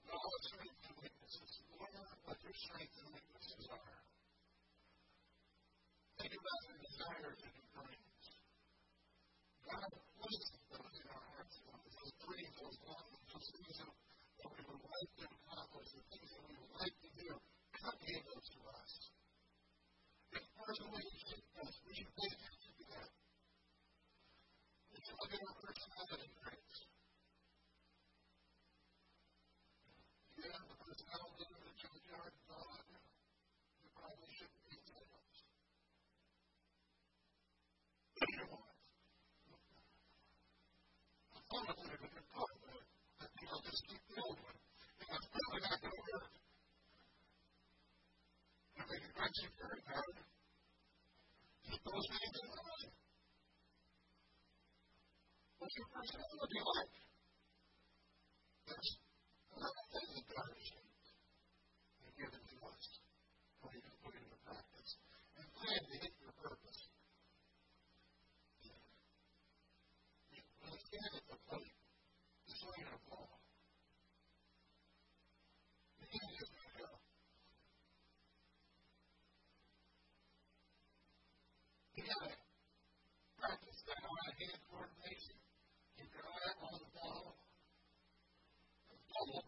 Know 0.09 0.16
what 0.25 0.40
strengths 0.49 0.88
and 0.88 0.97
weaknesses. 1.05 1.53
Learn 1.77 2.09
what 2.25 2.40
your 2.40 2.57
strengths 2.57 2.97
and 2.97 3.12
weaknesses 3.12 3.64
are. 3.77 4.01
Think 6.16 6.33
about 6.33 6.61
the 6.64 6.75
desires 6.81 7.40
and 7.45 7.53
your 7.61 7.68
dreams. 7.77 8.12
Places 9.73 10.53
those 10.69 10.97
in 11.01 11.09
our 11.09 11.25
hearts, 11.33 11.57
those 11.65 12.13
dreams, 12.21 12.55
those 12.61 12.79
longings, 12.85 13.25
those 13.33 13.49
that 13.49 14.51
we 14.53 14.61
would 14.69 14.85
like 14.85 15.11
to 15.17 15.25
accomplish, 15.33 15.89
the 15.97 16.03
things 16.13 16.29
that 16.29 16.45
we 16.45 16.55
would 16.61 16.75
like 16.77 16.97
to 17.01 17.09
do. 17.17 17.31
God 17.83 17.97
to 17.97 18.59
us 18.77 18.93
should 21.93 22.13
pay 22.17 22.29
attention 22.33 22.73
to 22.73 22.85
that. 22.93 23.11
We 24.93 24.99
should 25.03 25.19
look 25.23 25.33
at 25.33 25.41
our 25.41 25.57
personality 25.61 26.29
traits. 26.37 26.77
Yeah, 30.37 30.59
the 30.69 30.77
personality 30.83 31.47
of 31.53 31.61
the 31.63 31.73
junkyard 31.81 32.35
dog, 32.49 32.85
you 33.83 33.89
probably 33.93 34.31
shouldn't 34.37 34.65
be 34.67 34.77
sales. 34.83 35.37
You 38.23 38.37
know 38.41 38.49
what? 38.57 38.73
I 41.33 41.41
thought 41.53 41.69
it 41.69 41.77
would 41.77 41.93
have 41.93 42.03
been 42.03 42.25
good, 42.33 42.55
but 42.63 42.83
I 43.21 43.27
think 43.37 43.47
I'll 43.53 43.63
just 43.63 43.83
keep 43.85 44.03
building. 44.11 44.57
And 44.57 45.07
that's 45.13 45.29
probably 45.29 45.61
not 45.63 45.77
going 45.83 45.93
to 45.93 46.05
work. 46.09 46.33
I 48.73 48.83
mean, 48.89 49.03
it 49.05 49.13
makes 49.13 49.39
you 49.45 49.51
very 49.73 49.85
hard. 49.89 50.17
Keep 51.65 51.81
those 51.81 52.07
things 52.13 52.37
in 52.37 52.49
mind. 52.53 52.93
What's 55.57 55.77
your 55.81 55.89
personality 55.97 56.61
like? 56.61 56.93
There's 58.69 58.91
another 59.57 59.85
thing 59.97 60.09
that 60.13 60.27
God 60.29 60.53
has 60.53 62.13
given 62.21 62.43
to 62.53 62.57
us 62.69 62.85
for 63.65 63.73
you 63.73 63.81
to 63.81 63.93
put 64.05 64.13
into 64.13 64.37
practice 64.45 64.91
and 65.41 65.45
plan 65.57 65.81
to 65.89 65.97
hit 66.05 66.13
your 66.21 66.35
purpose. 66.37 66.81
When 70.61 70.69
you 70.69 70.81
stand 70.85 71.17
at 71.17 71.25
the 71.33 71.39
plate, 71.49 71.73
it's 72.45 72.61
like 72.61 72.93
a 72.93 72.99
ball. 73.09 73.41
The 75.97 76.07
game 76.13 76.29
is 76.37 76.51
going 76.53 76.69
to 76.69 76.77
go. 76.77 76.93
You 81.93 82.09
got 82.09 82.25
to 82.25 82.35
practice 83.37 83.81
that 83.87 84.01
eye-hand 84.03 84.59
coordination. 84.67 85.37
Keep 85.93 86.09
your 86.09 86.25
eye 86.25 86.57
on 86.57 86.73
the 86.83 86.89
ball. 86.99 87.37
The 88.89 88.97
ball, 89.13 89.45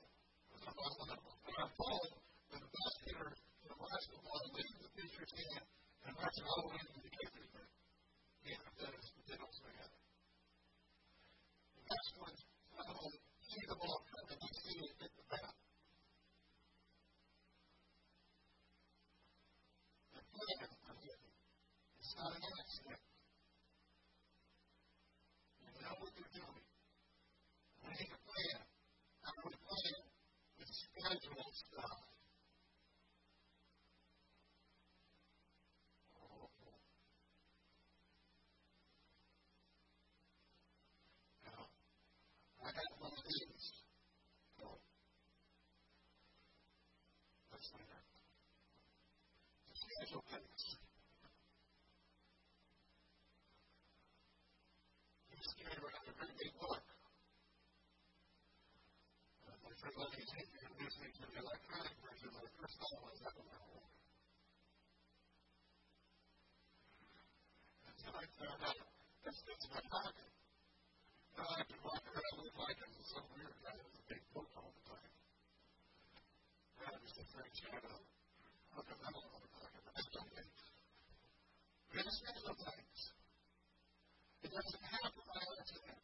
when 0.54 1.56
I'm 1.58 1.72
pulling, 1.74 2.14
the 2.52 2.60
best 2.62 2.96
hitter 3.08 3.32
in 3.32 3.68
the 3.74 3.78
basketball 3.80 4.38
leaves 4.54 4.76
the 4.76 4.90
pitcher's 4.94 5.32
hand 5.34 5.66
and 6.04 6.12
knocks 6.14 6.38
it 6.38 6.46
all 6.46 6.62
the 6.62 6.68
way 6.68 6.78
into 6.84 7.00
the 7.00 7.10
catcher's 7.16 7.48
mitt. 7.48 7.70
The 8.44 8.48
end 8.54 8.64
of 8.70 8.74
that 8.76 8.92
is 8.92 9.08
the 9.08 9.22
middle 9.24 9.50
man. 9.64 9.90
The 11.74 11.84
best 11.90 12.10
ones 12.22 12.40
not 12.76 12.86
only 12.92 13.18
see 13.40 13.64
the 13.66 13.76
ball 13.82 13.98
coming, 14.14 14.38
they 14.38 14.52
see 14.62 14.78
it 14.84 14.94
hit 15.00 15.12
the 15.16 15.24
bat. 15.32 15.54
The 20.12 20.22
plan 20.22 20.70
for 20.84 20.94
hitting. 21.02 21.34
It's 22.04 22.12
not 22.20 22.36
an 22.36 22.42
accident. 22.60 23.00
You 25.64 25.72
know 25.80 25.96
what 26.04 26.12
you're 26.20 26.34
doing. 26.36 26.64
We 27.80 27.88
need 27.96 28.12
a 28.12 28.20
plan. 28.28 28.60
We 29.40 29.56
plan? 29.56 30.04
With 30.60 30.68
schedule 30.68 31.48
stuff. 31.48 32.04
Now, 41.48 41.72
I 42.60 42.68
got 42.68 43.00
one 43.00 43.16
of 43.16 43.24
let's. 43.24 43.64
The 49.64 49.72
schedule 49.72 50.24
things. 50.28 50.76
You 55.30 55.40
scared 55.42 55.80
around 55.82 56.06
a 56.08 56.12
pretty 56.14 56.34
big 56.38 56.52
book. 56.60 56.84
Uh, 59.84 60.08
take 60.16 60.48
you 60.48 60.72
listening 60.80 61.12
to 61.12 61.28
the 61.28 61.44
electronic 61.44 61.92
version. 62.00 62.32
First 62.56 62.76
thought 62.80 63.04
was 63.04 63.20
that 63.20 63.36
was. 63.36 63.84
And 67.84 67.96
then 68.00 68.14
I 68.16 68.24
found 68.32 68.60
out 68.64 68.80
this 69.28 69.38
fits 69.44 69.68
my 69.68 69.84
pocket. 69.92 70.32
Now 71.36 71.52
I 71.52 71.56
have 71.60 71.68
to 71.68 71.78
walk 71.84 72.00
around 72.00 72.36
with 72.40 72.56
like 72.64 72.80
I'm 72.80 72.96
some 72.96 73.28
weird 73.36 73.56
guy 73.60 73.76
with 73.76 73.92
a 73.92 74.04
big 74.08 74.24
book 74.32 74.48
all 74.56 74.72
the 74.72 74.84
time. 74.88 75.12
That 76.80 76.96
was 77.04 77.12
the 77.20 77.24
French 77.28 77.56
shadow. 77.60 78.00
Look 78.80 78.88
at 78.88 78.98
that 79.04 79.12
all 79.20 79.36
the 79.36 79.52
time. 79.52 79.84
That's 79.84 80.16
okay. 80.16 80.48
But 81.92 82.08
it's 82.08 82.16
schedule 82.24 82.56
things. 82.56 83.00
It 84.48 84.50
doesn't 84.50 84.84
happen 84.96 85.24
by 85.28 85.44
accident. 85.44 86.00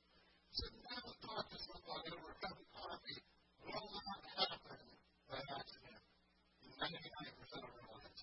Down 0.61 1.01
and 1.01 1.21
talk 1.25 1.49
to 1.49 1.59
somebody 1.65 2.09
over 2.13 2.29
a 2.29 2.39
cup 2.45 2.61
of 2.61 2.69
coffee 2.77 3.40
will 3.65 3.91
not 3.91 4.23
happen 4.37 4.81
by 5.29 5.41
accident 5.41 6.03
in 6.65 6.71
99% 6.81 7.61
of 7.61 7.71
our 7.71 7.87
lives. 7.93 8.21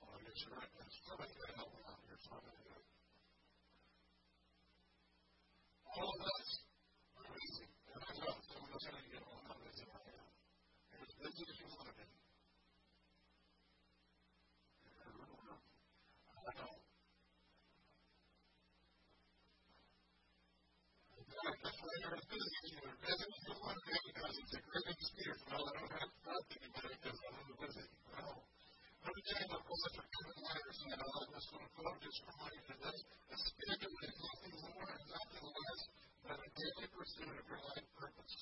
Well, 0.00 0.10
I 0.10 0.18
guess 0.20 0.38
you're 0.44 0.56
right. 0.56 0.72
That's 0.76 0.98
probably 1.06 1.32
going 1.32 1.50
to 1.50 1.56
help 1.56 1.70
me 1.74 1.82
out 1.88 2.00
here, 2.04 2.18
so 2.20 2.28
I'm 2.36 2.44
going 2.44 2.56
to 2.56 2.64
do 2.64 2.74
it. 2.76 2.86
All 5.90 6.06
of 6.06 6.20
us 6.22 6.48
are 7.18 7.26
busy. 7.34 7.66
And 7.90 8.00
I 8.00 8.12
know 8.20 8.36
some 8.46 8.62
of 8.62 8.70
us 8.70 8.84
are 8.86 8.94
going 8.94 9.04
to 9.04 9.10
get 9.10 9.22
on 9.26 9.40
how 9.48 9.56
busy 9.58 9.84
I 9.90 10.00
am. 10.06 10.28
You're 10.90 11.02
as 11.02 11.14
busy 11.18 11.42
as 11.50 11.56
you 11.58 11.66
want 11.66 11.88
to 11.90 11.94
be. 11.98 12.06
I 16.40 16.56
know. 16.56 16.72
That's 21.40 21.78
why 21.80 21.94
you're 22.00 22.16
as 22.20 22.26
busy 22.30 22.52
as 22.60 22.68
you 22.70 22.78
are. 22.86 22.96
Busy 23.00 23.26
as 23.26 23.42
you 23.50 23.54
want 23.60 23.76
to 23.76 23.84
be 23.90 23.96
because 24.14 24.34
it's 24.40 24.54
a 24.54 24.62
great 24.62 24.88
excuse. 24.94 25.40
Well, 25.50 25.64
I 25.66 25.72
don't 25.74 25.90
have 25.90 26.06
to 26.06 26.20
start 26.20 26.42
thinking 26.50 26.70
about 26.70 26.86
it 26.86 27.00
because 27.00 27.18
I'm 27.26 27.50
busy. 27.60 27.86
Well, 28.14 28.46
every 29.00 29.24
day 29.26 29.42
my 29.50 29.60
boys 29.64 29.94
are 30.00 30.08
coming 30.10 30.40
letters 30.46 30.78
and 30.80 31.00
I 31.00 31.18
just 31.34 31.48
want 31.50 31.64
to 31.64 31.72
focus 31.80 32.14
for 32.20 32.34
my 32.40 32.52
today. 32.70 32.98
A 33.00 33.36
schedule 33.40 33.96
is 34.04 34.14
nothing 34.20 34.56
more 34.60 34.88
and 34.90 35.04
nothing 35.10 35.44
less 35.48 35.80
than 36.28 36.38
a 36.40 36.48
daily 36.60 36.88
pursuit 36.92 37.32
of 37.40 37.44
your 37.48 37.60
life 37.64 37.88
purpose. 37.96 38.36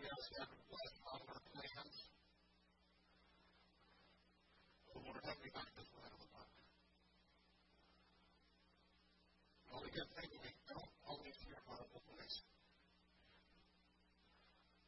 we 0.00 0.08
always 0.08 0.32
have 0.40 0.48
last 0.48 0.96
plans. 1.52 1.96
I 4.88 4.96
wonder 4.96 5.20
how 5.20 5.36
many 5.36 5.52
back 5.52 5.68
to 5.68 5.76
the 5.76 5.92
plan 5.92 6.08
of 6.08 6.24
The 9.60 9.76
only 9.76 9.92
good 9.92 10.08
thing 10.16 10.30
we 10.40 10.52
don't 10.72 10.92
always 11.04 11.36
hear 11.44 11.60
about 11.68 11.84
the 11.92 12.00
place. 12.00 12.36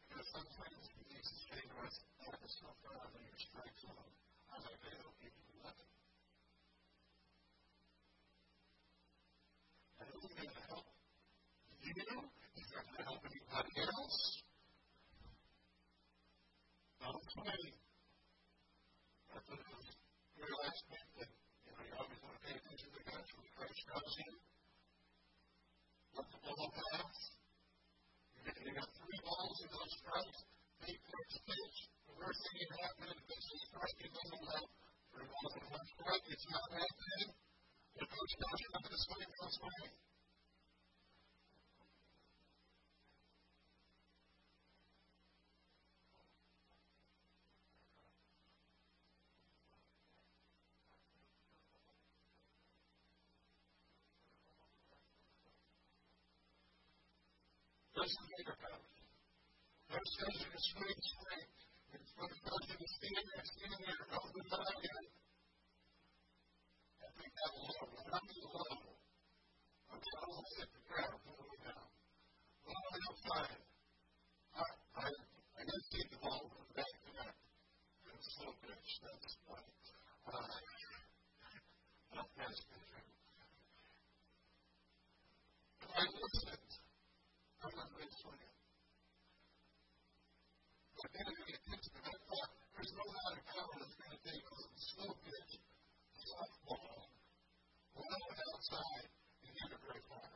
Because 0.08 0.28
sometimes 0.32 0.80
he 0.96 1.04
needs 1.12 1.28
to 1.28 1.38
say 1.44 1.60
to 1.60 1.76
us, 1.84 1.94
oh, 2.24 2.32
it's 2.40 2.56
not 2.64 2.72
God 2.80 3.12
in 3.12 3.28
your. 3.28 3.36
I 3.52 4.64
do, 4.64 5.12
if 5.20 5.28
you 5.28 5.60
love. 5.60 5.76
And 10.00 10.08
who's 10.08 10.32
going 10.40 10.56
to 10.56 10.64
help? 10.72 10.88
You? 11.84 12.00
He's 12.56 12.70
not 12.72 12.88
going 12.88 12.96
to 12.96 13.04
help 13.04 13.20
anybody 13.28 13.76
else. 13.92 14.41
Don't 17.32 17.48
play. 17.48 17.64
That's 19.32 19.48
a 19.48 19.56
real 19.56 20.60
aspect 20.68 21.08
that 21.16 21.30
you 21.32 21.92
always 21.96 22.20
want 22.20 22.36
to 22.36 22.40
pay 22.44 22.60
attention 22.60 22.88
to 22.92 23.00
God 23.08 23.24
when 23.24 23.46
Christ 23.56 23.80
comes 23.88 24.14
in. 24.20 24.34
Multiple 26.12 26.68
paths. 26.76 27.22
You 28.52 28.72
got 28.76 28.90
three 29.00 29.20
balls 29.24 29.56
in 29.64 29.68
those 29.72 29.92
stripes. 29.96 30.40
They 30.84 30.92
put 30.92 31.26
stage. 31.32 31.78
The 32.04 32.14
worst 32.20 32.40
thing 32.44 32.56
can 32.68 32.72
happen 32.84 33.06
is 33.16 33.24
that 33.24 33.40
she 33.48 33.56
strike 33.64 33.96
it 33.96 34.12
doesn't 34.12 34.44
help. 34.52 34.70
For 35.16 35.24
one 35.24 35.86
strike, 35.88 36.26
it's 36.28 36.48
not 36.52 36.66
that 36.68 36.92
thing. 37.00 37.28
The 37.96 38.06
coach 38.12 38.32
tells 38.44 38.60
you 38.60 38.68
not 38.76 38.84
to 38.92 38.98
swing, 39.08 39.30
doesn't 58.02 58.30
make 58.34 58.50
a 58.50 58.56
power. 58.58 58.82
God 59.94 60.02
says 60.10 60.34
in 60.42 60.50
His 60.50 60.66
great 60.74 61.00
strength, 61.06 61.54
it's 61.94 62.10
what 62.18 62.30
He 62.34 62.40
does 62.42 62.66
in 62.66 62.78
His 62.82 62.92
stand 62.98 63.26
there, 63.30 63.46
stand 63.46 63.78
there, 63.78 64.02
me 64.34 64.42
out 64.42 64.74
again. 64.74 65.06
I 66.98 67.08
think 67.14 67.30
that 67.30 67.50
alone, 67.54 67.94
when 67.94 68.10
I'm 68.10 68.26
I'm 69.86 70.02
to 70.02 70.64
the 70.66 70.82
ground, 70.82 71.14
put 71.22 71.46
me 71.46 71.58
down. 71.62 71.86
Well, 72.66 72.74
I'm 72.74 73.18
fine. 73.22 73.62
I, 74.50 74.64
I, 74.98 75.06
I 75.06 75.62
didn't 75.62 75.86
see 75.94 76.02
the 76.10 76.18
ball 76.26 76.42
from 76.50 76.66
back 76.74 76.90
to 77.06 77.10
back. 77.22 77.34
So 78.18 78.50
pitch, 78.66 78.90
that's 78.98 79.30
funny. 79.46 79.78
Uh, 80.26 80.42
not 82.18 82.26
that's 82.34 82.58
good. 82.66 82.82
I 85.86 86.61
Going 87.62 87.78
to 87.78 88.18
swing. 88.18 88.42
But 90.98 91.10
then 91.14 91.26
I 91.30 91.34
get 91.46 91.62
pitched, 91.62 91.94
and 91.94 92.06
I 92.10 92.16
thought, 92.26 92.50
there's 92.74 92.90
no 92.90 93.06
amount 93.06 93.38
of 93.38 93.44
power 93.54 93.74
that's 93.78 93.94
going 94.02 94.14
to 94.18 94.22
take 94.26 94.42
a 94.42 94.58
slow 94.82 95.14
pitch, 95.22 95.52
softball, 96.26 97.06
well 97.94 98.18
outside, 98.50 99.06
and 99.46 99.52
hit 99.54 99.78
it 99.78 99.78
very 99.78 100.02
far. 100.10 100.26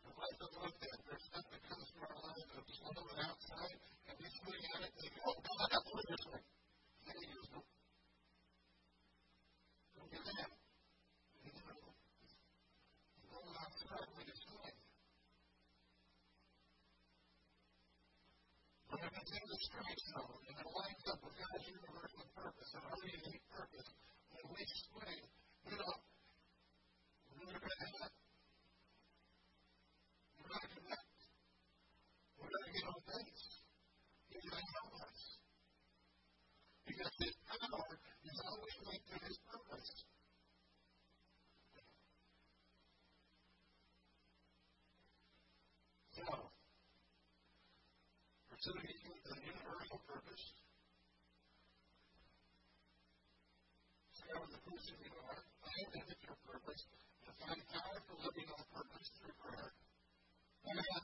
The 0.00 0.12
life 0.16 0.40
of 0.40 0.52
looked 0.64 0.80
at, 0.80 0.96
there's 1.12 1.24
stuff 1.28 1.44
that 1.44 1.60
comes 1.60 1.88
from 1.92 2.08
our 2.08 2.16
lives 2.24 2.48
that's 2.56 2.72
slow 2.72 3.04
and 3.04 3.20
outside, 3.20 3.76
and 4.08 4.16
we 4.16 4.26
swing 4.32 4.64
at 4.64 4.80
it, 4.88 4.92
and 4.96 5.12
oh, 5.28 5.36
God, 5.44 5.60
I 5.60 5.68
have 5.76 5.84
to 5.84 6.08
this 6.08 6.24
way. 6.24 6.40
And 6.40 7.14
he 7.20 7.26
goes, 7.36 7.48
nope. 7.52 7.68
Don't 10.00 10.08
get 10.08 10.24
that. 10.24 10.56
When 19.10 19.18
it 19.18 19.26
begins 19.26 19.50
to 19.50 19.58
strike 19.66 20.00
zone 20.14 20.38
and 20.38 20.54
it 20.54 20.68
lines 20.70 21.04
up 21.10 21.18
with 21.18 21.34
God's 21.34 21.66
universal 21.66 22.30
purpose 22.30 22.70
and 22.78 22.82
our 22.86 23.02
unique 23.10 23.42
purpose, 23.50 23.88
when 24.30 24.46
we 24.54 24.62
swing, 24.86 25.22
we 25.66 25.74
don't, 25.74 26.02
we're 27.34 27.50
going 27.50 27.58
to 27.58 27.90
have, 27.90 28.14
we're 30.38 30.46
going 30.46 30.62
to 30.62 30.70
connect. 30.78 31.10
We're 32.38 32.54
going 32.54 32.66
to 32.70 32.70
get 32.70 32.86
on 32.86 33.00
base. 33.02 33.46
He's 34.30 34.46
going 34.46 34.62
to 34.62 34.74
help 34.78 34.94
us. 35.02 35.18
Because 36.86 37.14
his 37.18 37.34
power 37.50 37.90
is 37.98 38.38
always 38.46 38.76
linked 38.86 39.08
to 39.10 39.18
his 39.26 39.36
purpose. 39.42 39.90
So, 46.14 46.50
pursuing 48.60 48.92
the 49.24 49.40
universal 49.40 49.98
purpose, 50.04 50.44
discover 54.12 54.46
the 54.52 54.60
person 54.68 54.94
you 55.00 55.12
are, 55.16 55.40
identify 55.40 56.20
your 56.28 56.36
purpose, 56.44 56.82
and 57.24 57.32
find 57.40 57.62
power 57.72 57.98
for 58.04 58.20
living 58.20 58.48
purpose 59.00 59.16
through 59.16 59.32
prayer. 59.40 59.72
And 60.68 60.76
then, 60.76 61.02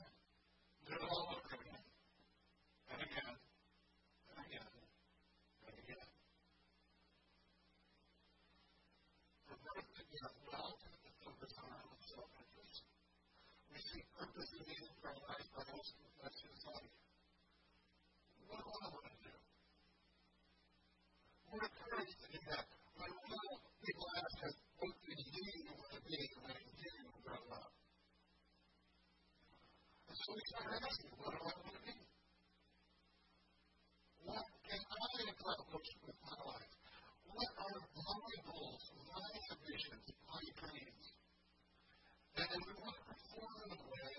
do 0.85 0.93
it 0.93 1.01
all 1.01 1.33
over 1.33 1.49
again. 1.49 1.81
And 2.93 3.01
again. 3.01 3.33
And 3.33 4.37
again. 4.37 4.69
And 5.65 5.75
again. 5.81 6.09
Birth 9.49 9.89
to 9.97 10.03
get 10.13 10.29
well 10.45 10.77
to 10.77 11.09
focus 11.25 11.53
on 11.57 11.69
our 11.73 11.85
own 11.89 12.01
self-interest. 12.05 12.85
We 13.73 13.81
seek 13.81 14.05
purpose 14.13 14.49
and 14.53 14.65
meaning 14.69 14.93
for 15.01 15.09
our 15.09 15.21
life 15.33 15.47
by 15.57 15.65
who 15.65 15.81
confess 15.81 16.37
His 16.37 16.53
Son. 16.69 16.85
What 18.45 18.61
do 18.61 18.71
I 18.77 18.87
want 18.93 19.05
to 19.09 19.15
do? 19.25 19.33
We're 21.49 21.65
encouraged 21.65 22.17
to 22.21 22.27
do 22.29 22.39
that. 22.45 22.65
When 22.97 23.09
little 23.09 23.57
people 23.81 24.05
ask 24.21 24.37
us, 24.45 24.55
what 24.77 24.93
do 25.01 25.13
you 25.17 25.73
want 25.73 25.93
to 25.97 26.01
be 26.05 26.17
when 26.45 26.61
you 26.77 26.93
grow 27.25 27.41
up? 27.57 27.73
And 30.07 30.16
so 30.27 30.35
we 30.35 30.43
start 30.51 30.75
asking, 30.75 31.15
what 31.23 31.31
do 31.31 31.39
I 31.39 31.55
want 31.55 31.71
to 31.71 31.79
be? 31.87 31.95
What 34.27 34.43
can 34.67 34.83
I 34.83 35.23
accomplish 35.23 35.89
with 36.03 36.19
my 36.19 36.35
life? 36.51 36.73
What 37.31 37.47
are 37.63 37.79
my 37.95 38.35
goals, 38.43 38.83
my 39.07 39.23
ambitions, 39.55 40.03
my 40.27 40.43
dreams? 40.59 41.05
And 42.43 42.59
we 42.59 42.73
want 42.75 42.91
to 42.99 43.03
perform 43.07 43.55
in 43.55 43.71
a 43.71 43.81
way 43.87 44.13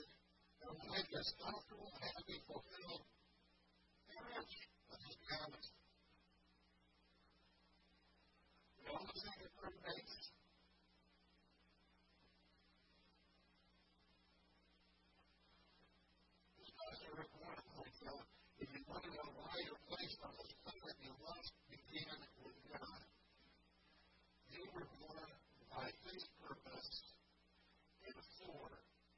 that 0.65 0.69
will 0.73 0.89
make 0.97 1.13
us 1.13 1.29
comfortable, 1.45 1.93
happy, 2.01 2.41
fulfilled, 2.49 3.05
and 3.05 4.33
rich. 4.33 4.55
Let's 4.89 5.05
just 5.13 5.21
be 5.21 5.29
honest. 5.45 5.77
We 8.81 8.85
all 8.97 9.05
think 9.13 9.45
it's 9.45 9.53
pretty 9.61 9.81
base. 9.85 10.17
This 16.59 16.73
pastor 16.75 17.13
Rick 17.23 17.33
Warren 17.39 17.63
points 17.77 18.01
out, 18.09 18.27
if 18.59 18.69
you 18.75 18.83
want 18.89 19.03
to 19.07 19.11
know 19.15 19.31
why 19.39 19.55
you're 19.63 19.85
placed 19.87 20.19
on 20.27 20.33
this 20.35 20.53
planet, 20.67 20.97
you 21.07 21.15
must 21.23 21.53
begin 21.71 22.19
with 22.43 22.59
God. 22.73 23.03
You 24.51 24.65
were 24.75 24.89
born 24.99 25.31
by 25.71 25.87
His 26.09 26.23
purpose 26.43 26.91
and 28.03 28.19
for 28.41 28.67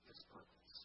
His 0.04 0.20
purpose. 0.28 0.76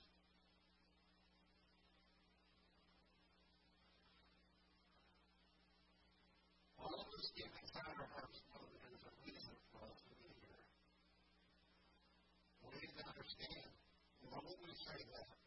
All 6.80 6.96
of 6.96 7.08
us 7.12 7.28
deep 7.36 7.50
inside 7.50 7.92
our 7.98 8.08
hearts 8.14 8.40
know 8.54 8.62
that 8.62 8.78
there 8.78 8.94
is 8.94 9.04
a 9.04 9.14
reason 9.26 9.56
for 9.74 9.84
us 9.90 10.00
to 10.06 10.14
be 10.22 10.32
here. 10.32 10.64
We 12.64 12.78
need 12.78 12.94
to 12.94 13.04
understand, 13.04 13.74
the 14.22 14.30
say 15.06 15.22
that, 15.22 15.38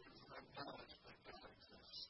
we 0.00 0.04
acknowledge 0.32 0.94
that 1.04 1.18
God 1.28 1.44
exists. 1.44 2.08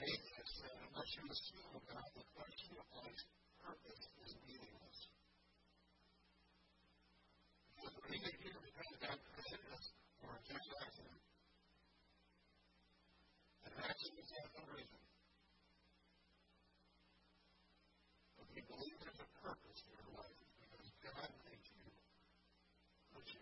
Faith 0.00 0.24
has 0.40 0.48
said, 0.56 0.76
unless 0.88 1.10
you 1.20 1.24
assume 1.28 1.76
God, 1.84 2.08
the 2.16 2.24
question 2.32 2.72
of 2.80 2.86
life's 2.96 3.26
purpose 3.60 4.04
is 4.24 4.32
meaningless. 4.48 5.00
Because 7.76 7.94
we 8.08 8.16
need 8.16 8.38
here 8.40 8.60
because 8.64 8.92
God 9.04 9.18
created 9.20 9.68
us 9.76 9.86
for 10.24 10.30
a 10.32 10.40
just 10.48 10.68
accident. 10.80 11.24
And 13.68 13.72
accidents 13.84 14.30
have 14.40 14.50
no 14.56 14.64
reason. 14.72 15.00
But 18.40 18.46
we 18.56 18.60
believe 18.64 18.96
there's 19.04 19.20
a 19.20 19.30
purpose 19.44 19.78
to 19.84 19.90
your 19.92 20.08
life 20.16 20.40
because 20.64 20.88
God 21.04 21.28
made 21.44 21.64
you, 21.68 21.84
put 23.12 23.28
you 23.28 23.40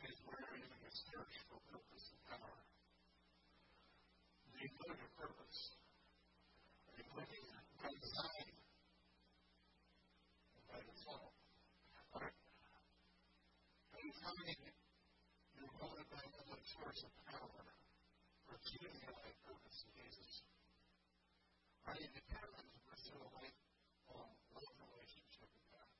is, 0.00 0.16
what 0.24 0.38
is 0.40 0.48
where 0.48 0.80
your 0.80 0.94
search 0.94 1.34
for 1.52 1.58
purpose 1.68 2.06
and 2.12 2.22
power? 2.32 2.58
You 4.56 4.68
know 4.72 4.94
your 4.96 5.12
purpose? 5.18 5.82
design 8.02 8.48
by 10.70 10.78
itself. 10.80 11.32
Right? 12.14 12.36
Anytime 13.94 14.38
you're 15.54 15.74
motivated 15.76 16.42
by 16.46 16.56
a 16.56 16.66
source 16.72 17.00
of 17.04 17.12
power 17.26 17.62
achieving 18.52 18.96
your 19.02 19.14
life 19.18 19.38
purpose 19.44 19.78
in 19.86 19.90
Jesus, 19.98 20.32
you 21.92 22.08
determined 22.16 22.70
to 22.72 22.80
pursue 22.88 23.18
a 23.18 23.28
lifelong 23.36 24.32
love 24.56 24.76
relationship 24.88 25.48
with 25.52 25.66
God? 25.70 25.90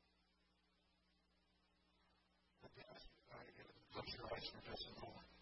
Let 2.62 2.72
me 2.72 2.82
ask 2.88 3.04
you, 3.06 3.20
uh, 3.30 3.42
you 3.46 3.62
to 3.68 3.74
close 3.92 4.10
your 4.16 4.26
eyes 4.32 4.46
for 4.48 4.62
just 4.64 4.84
a 4.88 4.94
moment. 5.02 5.32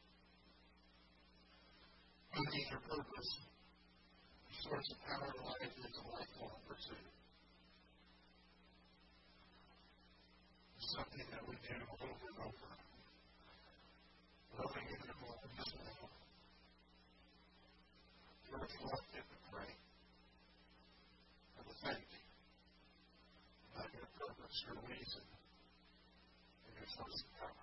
Is 2.41 2.70
your 2.70 2.80
purpose? 2.80 3.30
The 4.49 4.57
source 4.64 4.88
of 4.91 4.99
power 5.05 5.28
in 5.28 5.45
life 5.45 5.76
is 5.76 5.93
a 5.93 6.05
lifelong 6.09 6.57
pursuit. 6.66 7.11
something 10.97 11.26
that 11.30 11.45
we 11.47 11.55
do 11.68 11.76
over 12.01 12.09
and 12.09 12.38
over. 12.41 12.70
Loving 14.59 14.88
in 14.91 15.01
the 15.07 15.16
moment 15.20 15.53
as 15.61 15.70
well. 15.76 16.09
To 18.49 18.53
reflect 18.57 19.11
and 19.14 19.28
to 19.30 19.38
pray. 19.53 19.72
And 21.61 21.66
thank 21.84 22.03
you 22.11 22.24
about 23.70 23.91
your 23.95 24.09
purpose, 24.18 24.57
your 24.66 24.80
reason, 24.88 25.24
and 26.66 26.72
your 26.74 26.88
source 26.97 27.22
of 27.22 27.28
power. 27.38 27.60